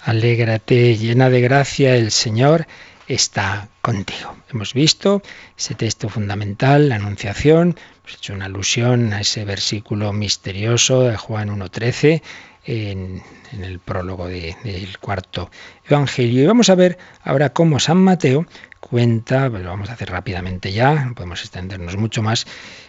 [0.00, 2.66] Alégrate, llena de gracia, el Señor
[3.06, 4.34] está contigo.
[4.50, 5.20] Hemos visto
[5.58, 11.50] ese texto fundamental, la Anunciación, hemos hecho una alusión a ese versículo misterioso de Juan
[11.50, 12.22] 1.13
[12.64, 15.50] en, en, el prólogo del cuarto
[15.86, 16.44] Evangelio.
[16.44, 18.46] Y vamos a ver ahora cómo San Mateo
[18.88, 22.46] cuenta, lo vamos a hacer rápidamente ya, podemos extendernos mucho más,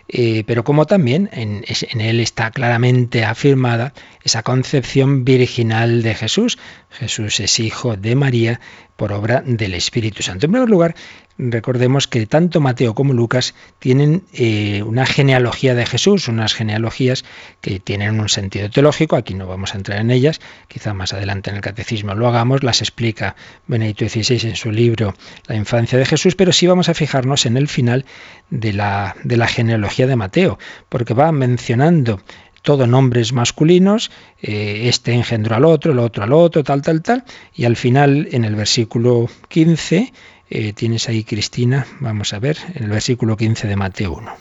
[0.10, 1.64] eh, pero como también en,
[2.00, 3.94] él está claramente afirmada
[4.24, 6.58] esa concepción virginal de Jesús.
[6.92, 8.60] Jesús es hijo de María
[8.98, 10.46] por obra del Espíritu Santo.
[10.46, 10.96] En primer lugar,
[11.38, 17.26] recordemos que tanto Mateo como Lucas tienen eh, una genealogía de Jesús, unas genealogías
[17.62, 21.50] que tienen un sentido teológico, aquí no vamos a entrar en ellas, quizá más adelante
[21.50, 23.36] en el catecismo lo hagamos, las explica
[23.68, 25.14] Benedicto XVI en su libro
[25.48, 28.06] La infancia de Jesús, pero sí vamos a fijarnos en el final
[28.50, 30.58] de la, de la genealogía de Mateo,
[30.90, 32.22] porque va mencionando
[32.66, 34.12] todo nombres masculinos,
[34.42, 37.24] eh, este engendró al otro, el otro al otro, tal, tal, tal,
[37.54, 40.12] y al final en el versículo 15,
[40.56, 44.32] eh, tienes ahí Cristina, vamos a ver, en el versículo 15 de Mateo 1.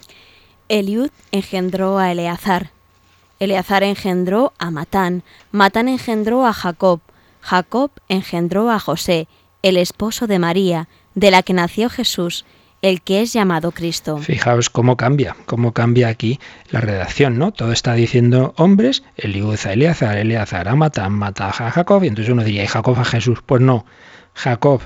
[0.69, 2.71] Eliud engendró a Eleazar,
[3.41, 7.01] Eleazar engendró a Matán, Matán engendró a Jacob,
[7.41, 9.27] Jacob engendró a José,
[9.63, 12.45] el esposo de María, de la que nació Jesús,
[12.81, 14.19] el que es llamado Cristo.
[14.19, 16.39] Fijaos cómo cambia, cómo cambia aquí
[16.71, 17.51] la redacción, ¿no?
[17.51, 22.33] Todo está diciendo hombres, Eliud a Eleazar, Eleazar a Matán, Matá a Jacob, y entonces
[22.33, 23.41] uno diría, ¿y Jacob a Jesús?
[23.45, 23.85] Pues no,
[24.35, 24.81] Jacob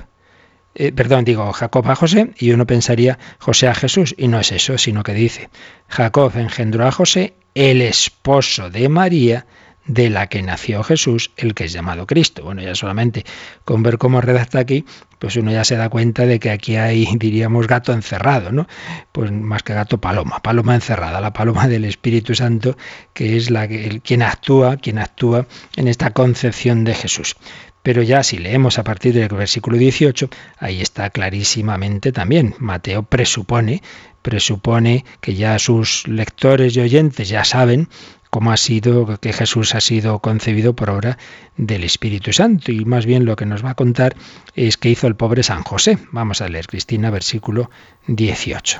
[0.79, 4.53] eh, perdón, digo Jacob a José, y uno pensaría José a Jesús, y no es
[4.53, 5.49] eso, sino que dice,
[5.89, 9.45] Jacob engendró a José, el esposo de María,
[9.89, 12.43] de la que nació Jesús, el que es llamado Cristo.
[12.43, 13.25] Bueno, ya solamente
[13.65, 14.85] con ver cómo redacta aquí,
[15.17, 18.67] pues uno ya se da cuenta de que aquí hay, diríamos, gato encerrado, ¿no?
[19.11, 22.77] Pues más que gato, paloma, paloma encerrada, la paloma del Espíritu Santo,
[23.13, 27.35] que es la que, quien actúa, quien actúa en esta concepción de Jesús.
[27.81, 30.29] Pero ya si leemos a partir del versículo 18,
[30.59, 32.53] ahí está clarísimamente también.
[32.59, 33.81] Mateo presupone,
[34.21, 37.87] presupone que ya sus lectores y oyentes ya saben
[38.29, 41.17] cómo ha sido, que Jesús ha sido concebido por obra
[41.57, 42.71] del Espíritu Santo.
[42.71, 44.15] Y más bien lo que nos va a contar
[44.55, 45.97] es que hizo el pobre San José.
[46.11, 47.69] Vamos a leer, Cristina, versículo
[48.07, 48.79] 18.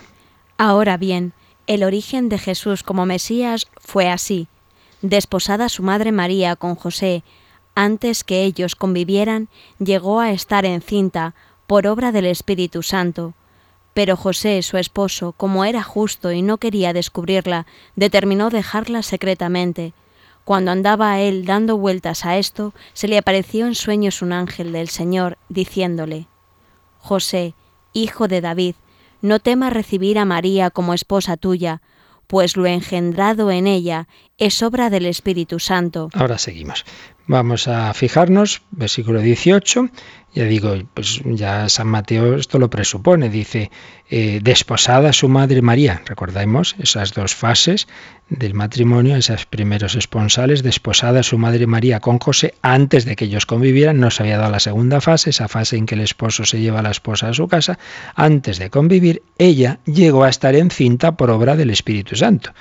[0.57, 1.33] Ahora bien,
[1.67, 4.47] el origen de Jesús como Mesías fue así.
[5.01, 7.23] Desposada su madre María con José,
[7.75, 9.47] antes que ellos convivieran,
[9.79, 11.33] llegó a estar encinta
[11.65, 13.33] por obra del Espíritu Santo
[13.93, 17.65] pero José, su esposo, como era justo y no quería descubrirla,
[17.95, 19.93] determinó dejarla secretamente.
[20.45, 24.89] Cuando andaba él dando vueltas a esto, se le apareció en sueños un ángel del
[24.89, 26.27] Señor, diciéndole,
[26.97, 27.53] José,
[27.93, 28.75] hijo de David,
[29.21, 31.81] no temas recibir a María como esposa tuya,
[32.29, 36.09] pues lo engendrado en ella es obra del Espíritu Santo.
[36.13, 36.85] Ahora seguimos.
[37.25, 39.89] Vamos a fijarnos, versículo 18,
[40.34, 43.71] ya digo, pues ya San Mateo esto lo presupone, dice,
[44.09, 47.88] eh, desposada su madre María, recordemos esas dos fases
[48.30, 53.47] del matrimonio, esos primeros esponsales, desposada su madre María con José, antes de que ellos
[53.47, 56.59] convivieran, no se había dado la segunda fase, esa fase en que el esposo se
[56.59, 57.80] lleva a la esposa a su casa,
[58.15, 62.51] antes de convivir, ella llegó a estar encinta por obra del Espíritu Santo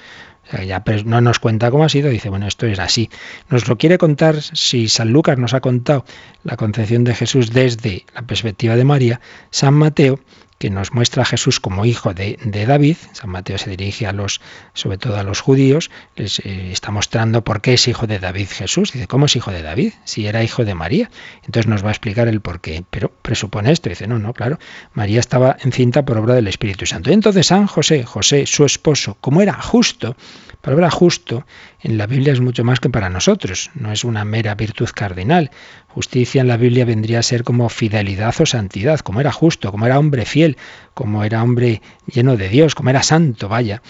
[0.66, 3.10] ya no nos cuenta cómo ha sido, dice, bueno, esto es así.
[3.50, 6.04] Nos lo quiere contar, si San Lucas nos ha contado
[6.44, 9.20] la concepción de Jesús desde la perspectiva de María,
[9.50, 10.20] San Mateo
[10.58, 12.36] que nos muestra a Jesús como hijo de,
[12.66, 12.96] David.
[13.12, 14.40] San Mateo se dirige a los,
[14.74, 18.48] sobre todo a los judíos, les eh, está mostrando por qué es hijo de David
[18.50, 18.92] Jesús.
[18.92, 19.92] Dice, ¿cómo es hijo de David?
[20.04, 21.10] Si era hijo de María.
[21.44, 22.84] Entonces nos va a explicar el por qué.
[22.90, 23.88] Pero presupone esto.
[23.88, 24.58] Dice, no, no, claro.
[24.92, 27.10] María estaba encinta por obra del Espíritu Santo.
[27.10, 30.16] Y entonces San José, José, su esposo, como era justo,
[30.60, 31.44] palabra justo
[31.82, 35.50] en la Biblia es mucho más que para nosotros, no es una mera virtud cardinal.
[35.88, 39.86] Justicia en la Biblia vendría a ser como fidelidad o santidad, como era justo, como
[39.86, 40.56] era hombre fiel,
[40.94, 43.82] como era hombre lleno de Dios, como era santo, vaya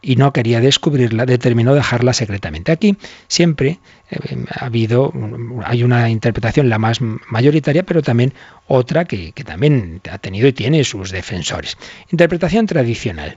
[0.00, 2.72] y no quería descubrirla, determinó dejarla secretamente.
[2.72, 2.96] Aquí
[3.26, 5.12] siempre eh, ha habido,
[5.64, 8.32] hay una interpretación la más mayoritaria, pero también
[8.66, 11.76] otra que, que también ha tenido y tiene sus defensores.
[12.10, 13.36] Interpretación tradicional.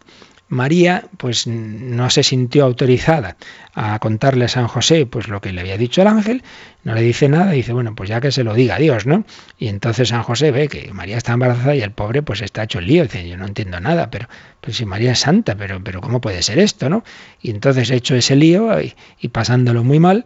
[0.52, 3.38] María pues no se sintió autorizada
[3.74, 6.44] a contarle a San José pues lo que le había dicho el ángel,
[6.84, 9.24] no le dice nada, dice, bueno, pues ya que se lo diga a Dios, ¿no?
[9.58, 12.80] Y entonces San José ve que María está embarazada y el pobre pues está hecho
[12.80, 14.28] el lío, dice, yo no entiendo nada, pero
[14.60, 17.04] pues si María es santa, pero pero ¿cómo puede ser esto, no?
[17.42, 20.26] Y entonces hecho ese lío y, pasándolo muy mal,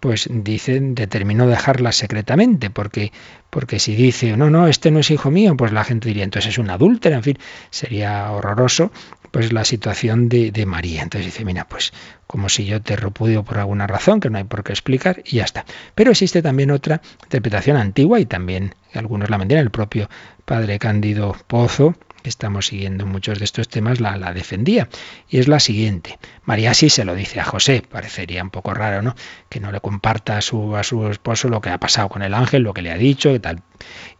[0.00, 3.12] pues dice, determinó dejarla secretamente, porque,
[3.50, 6.52] porque si dice, no, no, este no es hijo mío, pues la gente diría, entonces
[6.52, 7.38] es una adúltera, en fin,
[7.70, 8.92] sería horroroso
[9.36, 11.02] pues la situación de, de, María.
[11.02, 11.92] Entonces dice, mira, pues
[12.26, 15.36] como si yo te repudio por alguna razón que no hay por qué explicar y
[15.36, 15.66] ya está.
[15.94, 20.08] Pero existe también otra interpretación antigua y también algunos la mantienen, el propio
[20.46, 24.88] padre Cándido Pozo, que estamos siguiendo muchos de estos temas, la, la defendía.
[25.28, 26.18] Y es la siguiente.
[26.46, 29.14] María sí se lo dice a José, parecería un poco raro, ¿no?
[29.48, 32.34] Que no le comparta a su, a su esposo lo que ha pasado con el
[32.34, 33.62] ángel, lo que le ha dicho, y tal.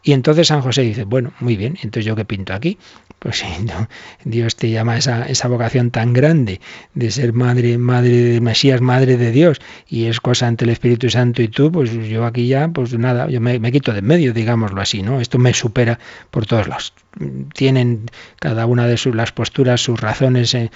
[0.03, 2.79] Y entonces San José dice, bueno, muy bien, entonces yo qué pinto aquí.
[3.19, 3.89] Pues no,
[4.25, 6.61] Dios te llama a esa, esa vocación tan grande
[6.95, 11.09] de ser madre, madre de Mesías, madre de Dios, y es cosa ante el Espíritu
[11.09, 14.07] Santo y tú, pues yo aquí ya, pues nada, yo me, me quito de en
[14.07, 15.21] medio, digámoslo así, ¿no?
[15.21, 15.99] Esto me supera
[16.31, 16.93] por todos lados.
[17.55, 18.07] Tienen
[18.39, 20.71] cada una de sus las posturas, sus razones eh,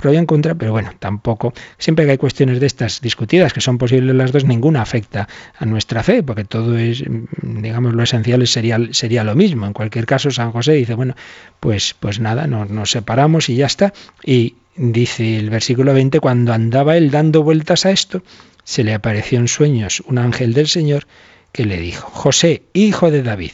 [0.00, 3.60] pro y en contra, pero bueno, tampoco, siempre que hay cuestiones de estas discutidas, que
[3.60, 5.28] son posibles las dos, ninguna afecta
[5.58, 7.04] a nuestra fe, porque todo es,
[7.42, 9.66] digamos, lo esencial sería, sería lo mismo.
[9.66, 11.14] En cualquier caso, San José dice, bueno,
[11.60, 13.92] pues, pues nada, nos, nos separamos y ya está.
[14.24, 18.22] Y dice el versículo 20, cuando andaba él dando vueltas a esto,
[18.64, 21.06] se le apareció en sueños un ángel del Señor
[21.52, 23.52] que le dijo, José, hijo de David.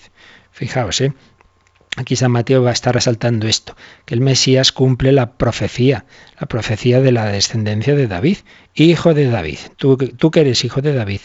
[0.52, 1.12] Fijaos, ¿eh?
[1.96, 6.04] Aquí San Mateo va a estar resaltando esto, que el Mesías cumple la profecía,
[6.40, 8.38] la profecía de la descendencia de David,
[8.74, 9.58] hijo de David.
[9.76, 11.20] Tú, que eres hijo de David,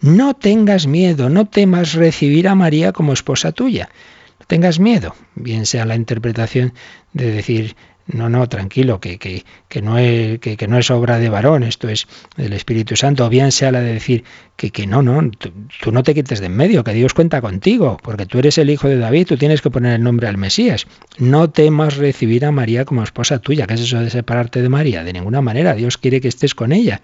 [0.00, 3.88] no tengas miedo, no temas recibir a María como esposa tuya.
[4.38, 6.74] No tengas miedo, bien sea la interpretación
[7.14, 11.18] de decir no, no, tranquilo, que, que, que no es, que, que, no es obra
[11.18, 14.24] de varón, esto es del Espíritu Santo, o bien sea la de decir
[14.56, 17.40] que, que no, no, tú, tú, no te quites de en medio, que Dios cuenta
[17.40, 20.36] contigo, porque tú eres el hijo de David, tú tienes que poner el nombre al
[20.36, 20.86] Mesías.
[21.18, 25.04] No temas recibir a María como esposa tuya, ¿qué es eso de separarte de María?
[25.04, 27.00] De ninguna manera, Dios quiere que estés con ella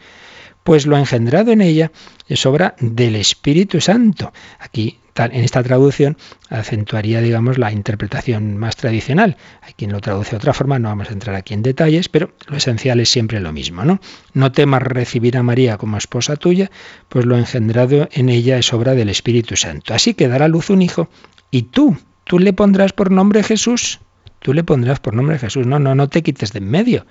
[0.69, 1.91] pues lo engendrado en ella
[2.27, 4.35] es obra del Espíritu Santo.
[4.59, 6.19] Aquí, en esta traducción,
[6.51, 9.39] acentuaría, digamos, la interpretación más tradicional.
[9.63, 12.33] Hay quien lo traduce de otra forma, no vamos a entrar aquí en detalles, pero
[12.49, 13.99] lo esencial es siempre lo mismo, ¿no?
[14.35, 16.71] No temas recibir a María como esposa tuya,
[17.09, 19.95] pues lo engendrado en ella es obra del Espíritu Santo.
[19.95, 21.09] Así que dará luz un hijo,
[21.51, 24.01] y tú, tú le pondrás por nombre Jesús.
[24.41, 25.67] Tú le pondrás por nombre Jesús.
[25.67, 27.07] No, no, no te quites de en medio.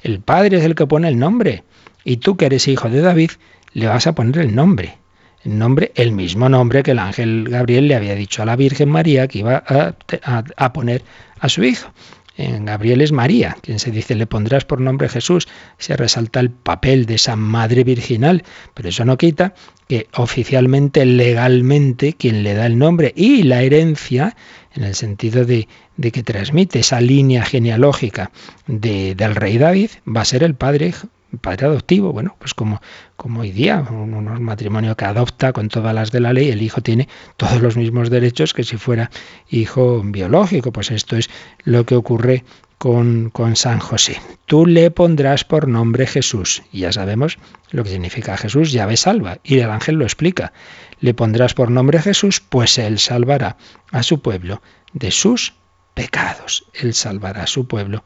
[0.00, 1.64] El Padre es el que pone el nombre.
[2.04, 3.30] Y tú que eres hijo de David,
[3.72, 4.98] le vas a poner el nombre.
[5.44, 8.90] El nombre, el mismo nombre que el ángel Gabriel le había dicho a la Virgen
[8.90, 11.02] María que iba a, poner
[11.38, 11.90] a su hijo.
[12.36, 15.48] En Gabriel es María, quien se dice le pondrás por nombre Jesús.
[15.78, 18.44] Se resalta el papel de esa madre virginal,
[18.74, 19.54] pero eso no quita
[19.88, 24.36] que oficialmente, legalmente, quien le da el nombre y la herencia,
[24.74, 28.30] en el sentido de, de que transmite esa línea genealógica
[28.66, 30.94] de, del rey David, va a ser el padre
[31.40, 32.80] padre adoptivo, bueno, pues como,
[33.16, 36.62] como hoy día, un, un, matrimonio que adopta con todas las de la ley, el
[36.62, 39.10] hijo tiene todos los mismos derechos que si fuera
[39.48, 41.30] hijo biológico, pues esto es
[41.64, 42.44] lo que ocurre
[42.80, 44.20] con, con San José.
[44.46, 47.36] Tú le pondrás por nombre Jesús, y ya sabemos
[47.70, 50.54] lo que significa Jesús, llave salva, y el ángel lo explica.
[51.00, 53.58] Le pondrás por nombre Jesús, pues él salvará
[53.92, 54.62] a su pueblo
[54.94, 55.52] de sus
[55.92, 56.64] pecados.
[56.72, 58.02] Él salvará a su pueblo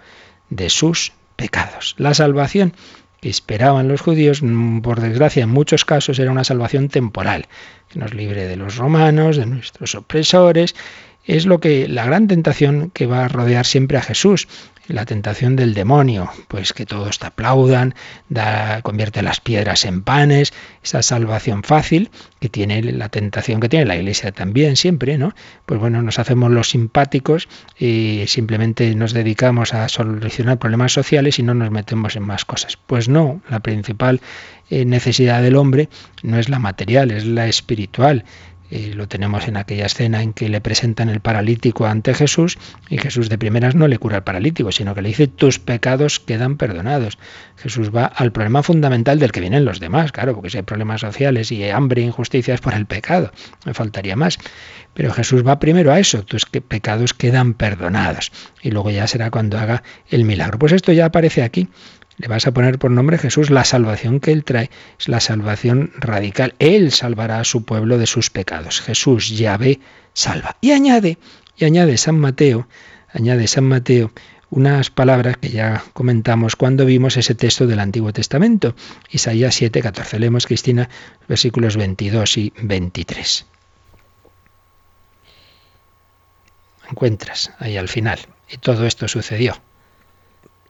[0.51, 1.95] de sus pecados.
[1.99, 2.75] La salvación
[3.25, 4.43] que esperaban los judíos,
[4.83, 7.47] por desgracia en muchos casos era una salvación temporal,
[7.89, 10.75] que nos libre de los romanos, de nuestros opresores,
[11.25, 14.47] es lo que la gran tentación que va a rodear siempre a Jesús,
[14.89, 17.95] la tentación del demonio, pues que todos te aplaudan,
[18.28, 22.11] da, convierte las piedras en panes, esa salvación fácil
[22.41, 25.35] que tiene la tentación que tiene la iglesia también siempre, ¿no?
[25.66, 31.43] Pues bueno, nos hacemos los simpáticos y simplemente nos dedicamos a solucionar problemas sociales y
[31.43, 32.76] no nos metemos en más cosas.
[32.76, 34.20] Pues no, la principal
[34.70, 35.89] eh, necesidad del hombre
[36.22, 38.24] no es la material, es la espiritual
[38.71, 42.59] eh, lo tenemos en aquella escena en que le presentan el paralítico ante Jesús
[42.89, 46.19] y Jesús de primeras no le cura al paralítico, sino que le dice tus pecados
[46.19, 47.19] quedan perdonados.
[47.57, 51.03] Jesús va al problema fundamental del que vienen los demás, claro, porque si hay problemas
[51.03, 53.33] sociales y hambre e injusticia es por el pecado,
[53.65, 54.39] me faltaría más.
[54.95, 58.31] Pero Jesús va primero a eso, tus pecados quedan perdonados.
[58.62, 60.59] Y luego ya será cuando haga el milagro.
[60.59, 61.69] Pues esto ya aparece aquí.
[62.17, 63.51] Le vas a poner por nombre Jesús.
[63.51, 66.55] La salvación que Él trae es la salvación radical.
[66.59, 68.81] Él salvará a su pueblo de sus pecados.
[68.81, 69.81] Jesús, Yahvé,
[70.12, 70.57] salva.
[70.61, 71.19] Y añade,
[71.57, 72.69] y añade San Mateo,
[73.12, 74.12] añade San Mateo
[74.55, 78.77] unas palabras que ya comentamos cuando vimos ese texto del Antiguo Testamento.
[79.11, 80.21] Isaías 7, 14.
[80.21, 80.89] Leemos, Cristina,
[81.27, 83.47] versículos 22 y 23.
[86.89, 88.21] Encuentras ahí al final.
[88.49, 89.61] Y todo esto sucedió.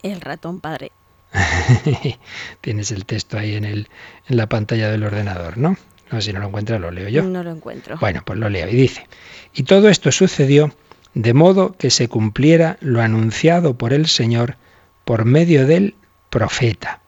[0.01, 0.91] El ratón padre.
[2.61, 3.87] Tienes el texto ahí en, el,
[4.27, 5.77] en la pantalla del ordenador, ¿no?
[6.11, 7.23] No si no lo encuentras, lo leo yo.
[7.23, 7.97] No lo encuentro.
[7.99, 9.07] Bueno, pues lo leo y dice,
[9.53, 10.73] y todo esto sucedió
[11.13, 14.57] de modo que se cumpliera lo anunciado por el Señor
[15.03, 15.95] por medio del
[16.29, 17.01] profeta.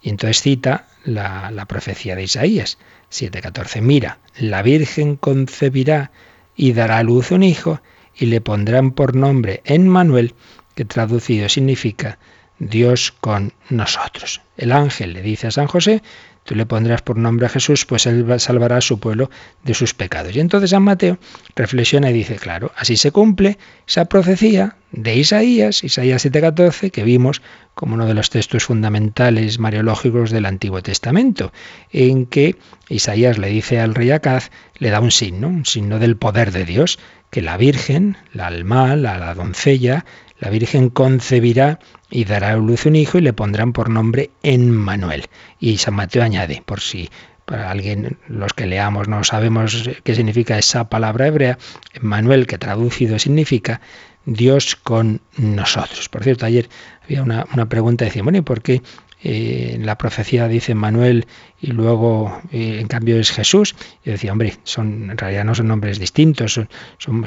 [0.00, 2.78] Y entonces cita la, la profecía de Isaías
[3.10, 3.82] 7:14.
[3.82, 6.10] Mira, la Virgen concebirá
[6.56, 7.80] y dará a luz un hijo
[8.14, 10.34] y le pondrán por nombre Emmanuel,
[10.74, 12.18] que traducido significa
[12.62, 14.40] Dios con nosotros.
[14.56, 16.00] El ángel le dice a San José,
[16.44, 19.30] tú le pondrás por nombre a Jesús, pues él salvará a su pueblo
[19.64, 20.34] de sus pecados.
[20.36, 21.18] Y entonces San Mateo
[21.56, 27.42] reflexiona y dice, claro, así se cumple esa profecía de Isaías, Isaías 7:14, que vimos
[27.74, 31.52] como uno de los textos fundamentales mariológicos del Antiguo Testamento,
[31.90, 32.56] en que
[32.88, 36.64] Isaías le dice al rey Acaz, le da un signo, un signo del poder de
[36.64, 37.00] Dios,
[37.30, 40.04] que la Virgen, la alma, la, la doncella,
[40.42, 41.78] la Virgen concebirá
[42.10, 45.26] y dará a luz un hijo y le pondrán por nombre Emmanuel.
[45.60, 47.10] Y San Mateo añade, por si
[47.44, 51.58] para alguien, los que leamos no sabemos qué significa esa palabra hebrea,
[51.94, 53.80] Emmanuel, que traducido significa
[54.24, 56.08] Dios con nosotros.
[56.08, 56.68] Por cierto, ayer
[57.04, 58.82] había una, una pregunta, decía, bueno, ¿y por qué
[59.24, 61.26] eh, la profecía dice Manuel
[61.60, 63.76] y luego eh, en cambio es Jesús.
[64.04, 66.68] Yo decía, hombre, son, en realidad no son nombres distintos, son,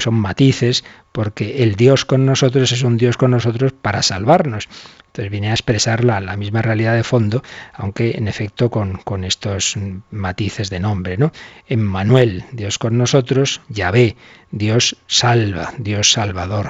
[0.00, 4.68] son, matices, porque el Dios con nosotros es un Dios con nosotros para salvarnos.
[5.16, 7.42] Entonces viene a expresar la, la misma realidad de fondo,
[7.72, 9.74] aunque en efecto con, estos
[10.10, 11.16] matices de nombre.
[11.16, 11.32] ¿no?
[11.74, 14.14] Manuel Dios con nosotros, Yahvé,
[14.50, 16.68] Dios salva, Dios salvador,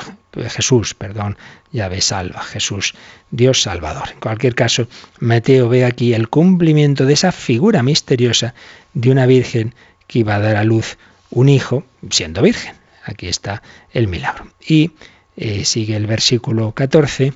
[0.49, 1.37] Jesús, perdón,
[1.73, 2.95] Yahvé salva, Jesús,
[3.33, 4.11] Dios salvador.
[4.13, 4.87] En cualquier caso,
[5.19, 8.55] Mateo ve aquí el cumplimiento de esa figura misteriosa
[8.95, 9.75] de una virgen
[10.07, 10.99] que iba a dar a luz
[11.31, 12.77] un hijo siendo virgen.
[13.03, 13.61] Aquí está
[13.93, 14.47] el milagro.
[14.65, 14.93] Y
[15.37, 17.35] eh, sigue el versículo 14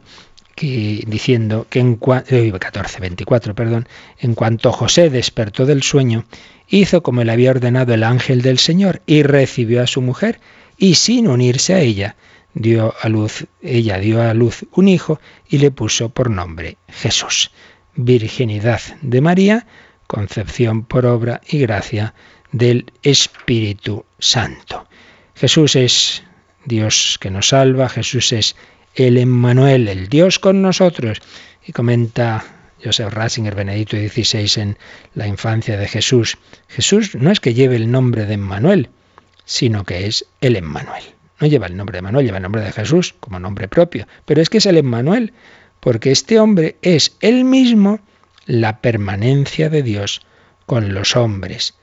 [0.61, 3.89] diciendo que en 14, eh, 24, perdón,
[4.19, 6.25] en cuanto José despertó del sueño,
[6.69, 10.41] hizo como le había ordenado el ángel del Señor y recibió a su mujer
[10.77, 12.17] y sin unirse a ella,
[12.55, 17.51] dio a luz, ella dio a luz un hijo y le puso por nombre Jesús.
[17.97, 19.67] Virginidad de María,
[20.07, 22.15] concepción por obra y gracia
[22.53, 24.87] del Espíritu Santo.
[25.35, 26.23] Jesús es
[26.65, 28.57] Dios que nos salva, Jesús es
[28.95, 31.21] el Emmanuel, el Dios con nosotros.
[31.67, 32.45] Y comenta
[32.83, 34.79] Joseph Ratzinger, Benedicto XVI, en
[35.15, 36.39] la infancia de Jesús.
[36.69, 38.89] Jesús no es que lleve el nombre de Emmanuel,
[39.45, 41.03] sino que es el Emmanuel.
[41.41, 44.07] No lleva el nombre de Manuel, lleva el nombre de Jesús como nombre propio.
[44.27, 45.33] Pero es que es el Emmanuel,
[45.81, 48.01] porque este hombre es él mismo
[48.47, 50.23] la permanencia de Dios
[50.67, 51.75] con los hombres.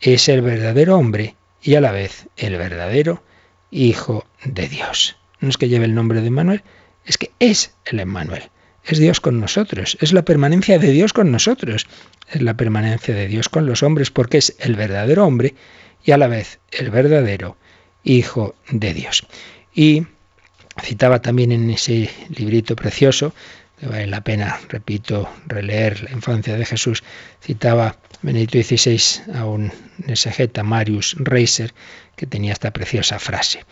[0.00, 3.22] Es el verdadero hombre y a la vez el verdadero
[3.70, 5.16] Hijo de Dios.
[5.48, 6.62] Es que lleve el nombre de Emmanuel,
[7.04, 8.50] es que es el Emmanuel.
[8.84, 11.86] Es Dios con nosotros, es la permanencia de Dios con nosotros,
[12.28, 15.54] es la permanencia de Dios con los hombres, porque es el verdadero hombre
[16.04, 17.56] y a la vez el verdadero
[18.04, 19.26] Hijo de Dios.
[19.74, 20.06] Y
[20.80, 23.34] citaba también en ese librito precioso,
[23.80, 27.02] que vale la pena, repito, releer la infancia de Jesús,
[27.42, 29.72] citaba Benedicto XVI a un
[30.06, 31.74] exegeta, Marius Reiser,
[32.14, 33.64] que tenía esta preciosa frase.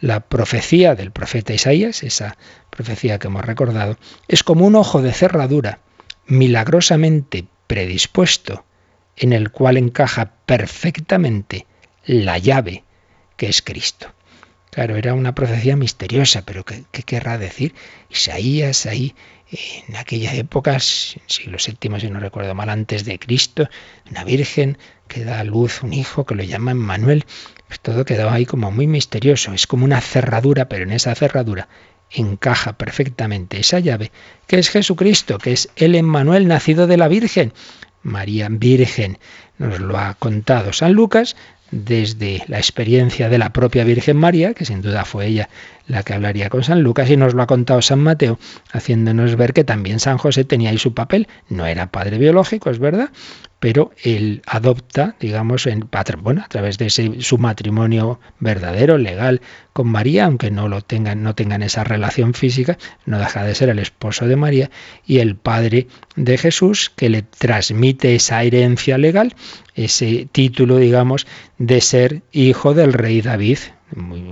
[0.00, 2.36] La profecía del profeta Isaías, esa
[2.70, 3.98] profecía que hemos recordado,
[4.28, 5.80] es como un ojo de cerradura
[6.26, 8.64] milagrosamente predispuesto
[9.16, 11.66] en el cual encaja perfectamente
[12.06, 12.84] la llave
[13.36, 14.12] que es Cristo.
[14.70, 17.74] Claro, era una profecía misteriosa, pero ¿qué, querrá decir?
[18.08, 19.14] Isaías ahí,
[19.88, 23.68] en aquellas épocas, siglo VII, si no recuerdo mal, antes de Cristo,
[24.08, 24.78] una virgen
[25.08, 27.24] que da a luz un hijo que lo llama Manuel.
[27.70, 29.52] Pues todo quedó ahí como muy misterioso.
[29.52, 31.68] Es como una cerradura, pero en esa cerradura
[32.10, 34.10] encaja perfectamente esa llave,
[34.48, 37.52] que es Jesucristo, que es el Emmanuel nacido de la Virgen.
[38.02, 39.18] María Virgen
[39.58, 41.36] nos lo ha contado San Lucas,
[41.70, 45.48] desde la experiencia de la propia Virgen María, que sin duda fue ella
[45.86, 48.38] la que hablaría con San Lucas, y nos lo ha contado San Mateo,
[48.72, 51.28] haciéndonos ver que también San José tenía ahí su papel.
[51.48, 53.10] No era padre biológico, es verdad,
[53.60, 55.88] pero él adopta, digamos, en,
[56.22, 59.42] bueno, a través de su matrimonio verdadero, legal,
[59.74, 63.68] con María, aunque no lo tengan, no tengan esa relación física, no deja de ser
[63.68, 64.70] el esposo de María
[65.06, 69.34] y el padre de Jesús, que le transmite esa herencia legal,
[69.74, 71.26] ese título, digamos,
[71.58, 73.58] de ser hijo del rey David.
[73.94, 74.22] Muy,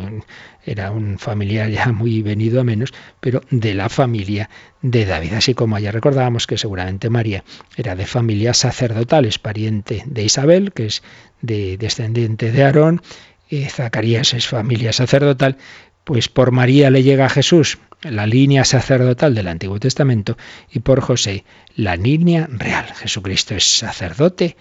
[0.71, 4.51] era un familiar ya muy venido a menos, pero de la familia
[4.83, 5.35] de David.
[5.35, 7.45] Así como ya recordábamos que seguramente María
[7.77, 11.03] era de familia sacerdotal, es pariente de Isabel, que es
[11.41, 13.03] de descendiente de Aarón,
[13.49, 15.57] y Zacarías es familia sacerdotal,
[16.05, 20.37] pues por María le llega a Jesús la línea sacerdotal del Antiguo Testamento
[20.71, 21.45] y por José
[21.77, 22.87] la línea real.
[22.95, 24.57] Jesucristo es sacerdote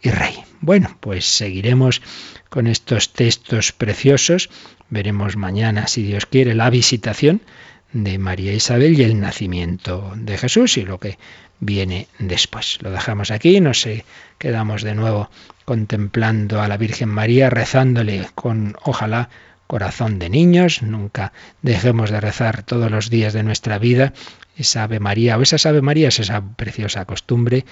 [0.00, 0.34] y rey.
[0.60, 2.02] Bueno, pues seguiremos
[2.48, 4.50] con estos textos preciosos.
[4.90, 7.42] Veremos mañana, si Dios quiere, la visitación
[7.92, 11.18] de María Isabel y el nacimiento de Jesús y lo que
[11.60, 12.78] viene después.
[12.82, 13.86] Lo dejamos aquí, nos
[14.38, 15.30] quedamos de nuevo
[15.64, 19.28] contemplando a la Virgen María, rezándole con, ojalá,
[19.66, 20.82] corazón de niños.
[20.82, 21.32] Nunca
[21.62, 24.12] dejemos de rezar todos los días de nuestra vida
[24.56, 27.64] esa Ave María o esas Ave Marías, esa preciosa costumbre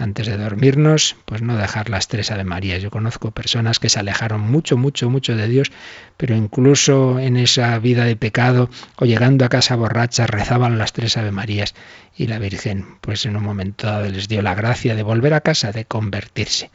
[0.00, 2.82] antes de dormirnos, pues no dejar las tres Ave Marías.
[2.82, 5.70] Yo conozco personas que se alejaron mucho, mucho, mucho de Dios,
[6.16, 11.16] pero incluso en esa vida de pecado o llegando a casa borrachas rezaban las tres
[11.16, 11.74] Ave Marías
[12.16, 15.40] y la Virgen, pues en un momento dado les dio la gracia de volver a
[15.40, 16.70] casa, de convertirse.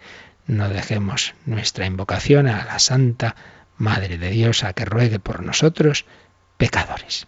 [0.47, 3.35] No dejemos nuestra invocación a la Santa
[3.77, 6.05] Madre de Dios a que ruegue por nosotros,
[6.57, 7.27] pecadores.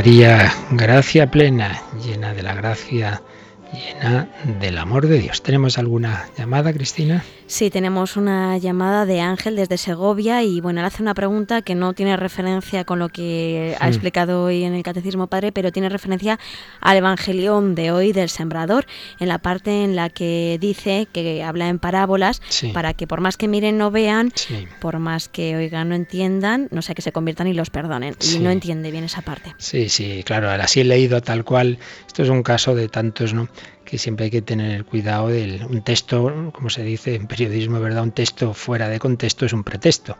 [0.00, 3.20] María, gracia plena, llena de la gracia
[3.70, 5.42] llena del amor de Dios.
[5.42, 7.22] ¿Tenemos alguna llamada, Cristina?
[7.50, 11.74] Sí, tenemos una llamada de Ángel desde Segovia y bueno, él hace una pregunta que
[11.74, 13.88] no tiene referencia con lo que ha hmm.
[13.88, 16.38] explicado hoy en el Catecismo Padre, pero tiene referencia
[16.80, 18.86] al Evangelio de hoy del Sembrador,
[19.18, 22.40] en la parte en la que dice que habla en parábolas
[22.72, 24.32] para que por más que miren no vean,
[24.80, 28.14] por más que oigan no entiendan, no sé, que se conviertan y los perdonen.
[28.32, 29.56] Y no entiende bien esa parte.
[29.58, 31.80] Sí, sí, claro, así he leído tal cual.
[32.06, 33.48] Esto es un caso de tantos, ¿no?
[33.90, 38.04] Que siempre hay que tener cuidado del un texto, como se dice en periodismo, ¿verdad?
[38.04, 40.16] Un texto fuera de contexto es un pretexto.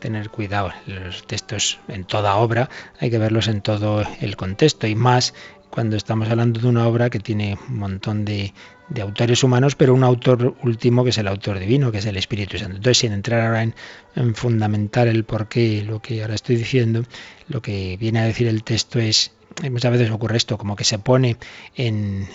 [0.00, 2.68] Tener cuidado, los textos en toda obra
[2.98, 5.34] hay que verlos en todo el contexto y más
[5.70, 8.52] cuando estamos hablando de una obra que tiene un montón de,
[8.88, 12.16] de autores humanos, pero un autor último que es el autor divino, que es el
[12.16, 12.76] Espíritu Santo.
[12.76, 13.74] Entonces, sin entrar ahora en,
[14.16, 17.04] en fundamentar el por qué, lo que ahora estoy diciendo,
[17.48, 19.30] lo que viene a decir el texto es
[19.70, 21.36] muchas veces ocurre esto, como que se pone
[21.76, 22.26] en,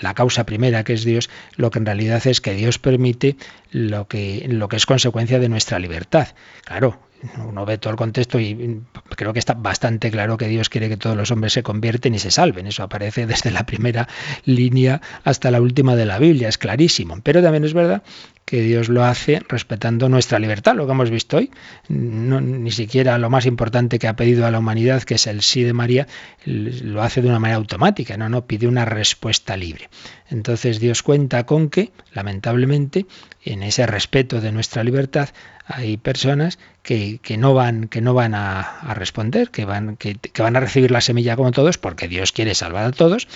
[0.00, 3.36] la causa primera, que es Dios, lo que en realidad es que Dios permite
[3.70, 6.28] lo que, lo que es consecuencia de nuestra libertad.
[6.64, 6.98] Claro,
[7.46, 8.82] uno ve todo el contexto y
[9.16, 12.18] creo que está bastante claro que Dios quiere que todos los hombres se convierten y
[12.18, 12.66] se salven.
[12.66, 14.08] Eso aparece desde la primera
[14.44, 17.18] línea hasta la última de la Biblia, es clarísimo.
[17.22, 18.02] Pero también es verdad
[18.48, 21.50] que Dios lo hace respetando nuestra libertad, lo que hemos visto hoy.
[21.88, 25.64] ni siquiera lo más importante que ha pedido a la humanidad, que es el sí
[25.64, 26.06] de María,
[26.46, 29.90] lo hace de una manera automática, no, no, pide una respuesta libre.
[30.30, 33.04] Entonces Dios cuenta con que, lamentablemente,
[33.44, 35.28] en ese respeto de nuestra libertad,
[35.68, 40.56] hay personas que, no van, que no van a, responder, que van, que, que, van
[40.56, 43.28] a recibir la semilla como todos, porque Dios quiere salvar a todos,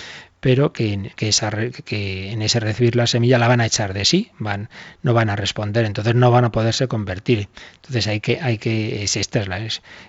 [0.43, 4.67] pero que, esa, en ese recibir la semilla la van a echar de sí, van,
[5.01, 7.47] no van a responder, entonces no van a poderse convertir.
[7.75, 9.61] Entonces hay que, hay que, es esta es la,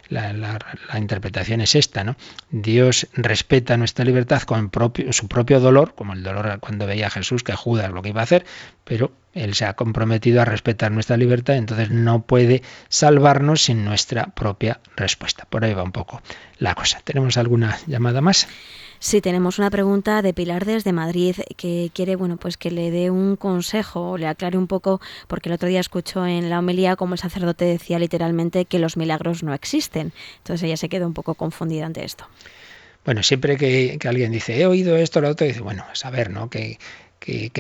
[0.09, 0.59] la,
[0.89, 2.17] la, interpretación es esta, ¿no?
[2.51, 7.11] Dios respeta nuestra libertad con propio, su propio dolor, como el dolor cuando veía a
[7.11, 8.45] Jesús que Judas lo que iba a hacer,
[8.83, 14.35] pero él se ha comprometido a respetar nuestra libertad, entonces no puede salvarnos sin nuestra
[14.35, 15.47] propia respuesta.
[15.49, 16.23] Por ahí va un poco
[16.59, 17.01] la cosa.
[17.05, 18.49] ¿Tenemos alguna llamada más?
[19.05, 23.11] Sí, tenemos una pregunta de Pilar desde Madrid que quiere, bueno, pues que le dé
[23.11, 24.99] un consejo o le aclare un poco,
[25.29, 28.97] porque el otro día escuchó en la homilía como el sacerdote decía literalmente que los
[28.97, 30.15] milagros no existen.
[30.39, 32.27] Entonces ella se quedó un poco confundida ante esto.
[33.05, 36.49] Bueno, siempre que, alguien dice, he oído esto, lo otro, dice, bueno, a saber, ¿no?
[36.49, 36.79] Que,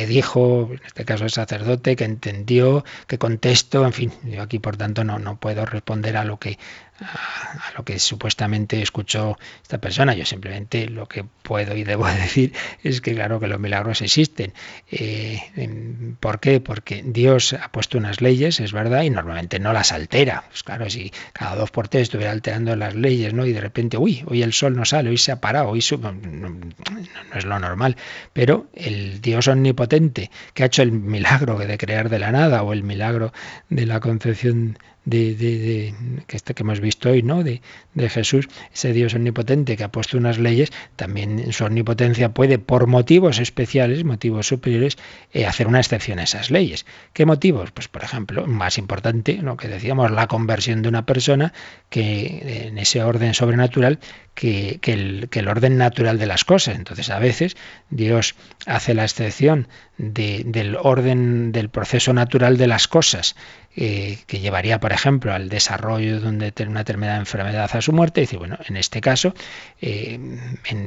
[0.08, 4.78] dijo, en este caso el sacerdote, que entendió, que contestó, en fin, yo aquí por
[4.78, 6.58] tanto no, no puedo responder a lo que
[7.00, 10.14] a, lo que supuestamente escuchó esta persona.
[10.14, 14.52] Yo simplemente lo que puedo y debo decir es que claro que los milagros existen.
[14.90, 16.60] Eh, ¿Por qué?
[16.60, 20.44] Porque Dios ha puesto unas leyes, es verdad, y normalmente no las altera.
[20.48, 23.46] Pues claro, si cada dos por tres estuviera alterando las leyes, ¿no?
[23.46, 26.12] Y de repente, uy, hoy el sol no sale, hoy se ha parado, hoy no,
[26.12, 27.96] no es lo normal.
[28.32, 32.72] Pero el Dios omnipotente que ha hecho el milagro de crear de la nada o
[32.72, 33.32] el milagro
[33.68, 35.94] de la concepción de, de,
[36.26, 37.42] que, este que hemos visto hoy, ¿no?
[37.42, 37.60] De,
[37.94, 42.58] de, Jesús, ese Dios omnipotente que ha puesto unas leyes, también en su omnipotencia puede,
[42.58, 44.96] por motivos especiales, motivos superiores,
[45.32, 46.86] eh, hacer una excepción a esas leyes.
[47.12, 47.70] ¿Qué motivos?
[47.70, 51.52] Pues, por ejemplo, más importante, lo que decíamos, la conversión de una persona
[51.90, 53.98] que en ese orden sobrenatural
[54.34, 56.76] que, el, que, el, orden natural de las cosas.
[56.76, 57.56] Entonces, a veces
[57.90, 58.34] Dios
[58.66, 63.36] hace la excepción del orden del proceso natural de las cosas,
[63.76, 68.20] eh, que llevaría, por ejemplo, al desarrollo de una determinada enfermedad a su muerte.
[68.20, 69.34] Dice, bueno, en este caso,
[69.80, 70.18] eh,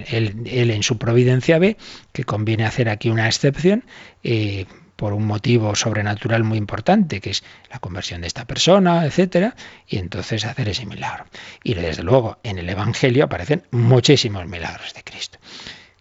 [0.07, 1.77] él, en su providencia ve
[2.13, 3.83] que conviene hacer aquí una excepción.
[4.23, 4.65] Eh,
[4.95, 9.55] por un motivo sobrenatural muy importante, que es la conversión de esta persona, etcétera,
[9.87, 11.27] y entonces hacer ese milagro.
[11.63, 15.37] Y desde luego, en el Evangelio aparecen muchísimos milagros de Cristo.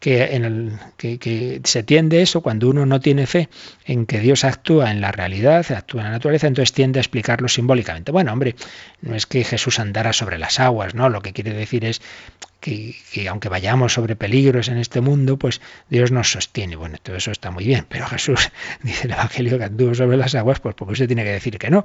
[0.06, 3.48] Que, se tiende eso cuando uno no tiene fe
[3.84, 7.48] en que Dios actúa en la realidad, actúa en la naturaleza, entonces tiende a explicarlo
[7.48, 8.12] simbólicamente.
[8.12, 8.54] Bueno, hombre,
[9.00, 11.08] no es que Jesús andara sobre las aguas, ¿no?
[11.08, 12.02] Lo que quiere decir es
[12.60, 16.76] que, aunque vayamos sobre peligros en este mundo, pues Dios nos sostiene.
[16.76, 18.50] Bueno, todo eso está muy bien, pero Jesús
[18.82, 21.70] dice el Evangelio que anduvo sobre las aguas, pues porque usted tiene que decir que
[21.70, 21.84] no.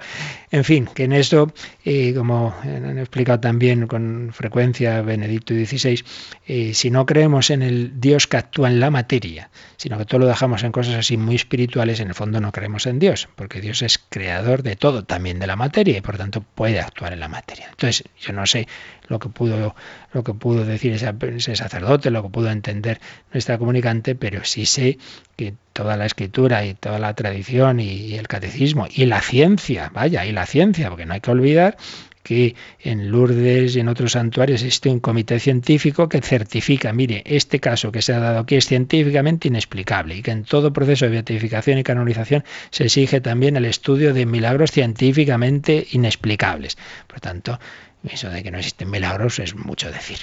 [0.50, 1.54] En fin, que en eso,
[1.86, 6.04] eh, como han explicado también con frecuencia Benedicto XVI,
[6.48, 10.20] eh, si no creemos en el Dios que actúa en la materia, sino que todo
[10.20, 13.62] lo dejamos en cosas así muy espirituales, en el fondo no creemos en Dios, porque
[13.62, 17.20] Dios es creador de todo, también de la materia, y por tanto puede actuar en
[17.20, 17.68] la materia.
[17.70, 18.68] Entonces, yo no sé
[19.12, 19.76] lo que pudo,
[20.14, 23.00] lo que pudo decir ese, sacerdote, lo que pudo entender
[23.34, 24.98] nuestra comunicante, pero sí sé
[25.36, 30.26] que toda la escritura y toda la tradición y, el catecismo y la ciencia, vaya,
[30.26, 31.78] y la ciencia, porque no hay que olvidar
[32.24, 37.60] que en Lourdes y en otros santuarios existe un comité científico que certifica, mire, este
[37.60, 41.12] caso que se ha dado aquí es científicamente inexplicable y que en todo proceso de
[41.12, 46.78] beatificación y canonización se exige también el estudio de milagros científicamente inexplicables.
[47.08, 47.60] Por tanto,
[48.04, 50.20] eso de que no existen milagros es mucho decir.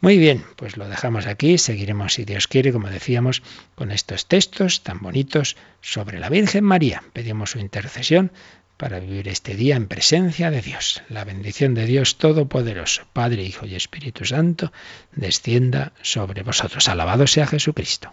[0.00, 3.42] Muy bien, pues lo dejamos aquí, seguiremos si Dios quiere, como decíamos,
[3.74, 7.02] con estos textos tan bonitos sobre la Virgen María.
[7.12, 8.30] Pedimos su intercesión
[8.76, 11.02] para vivir este día en presencia de Dios.
[11.08, 14.72] La bendición de Dios Todopoderoso, Padre, Hijo y Espíritu Santo,
[15.12, 16.88] descienda sobre vosotros.
[16.88, 18.12] Alabado sea Jesucristo.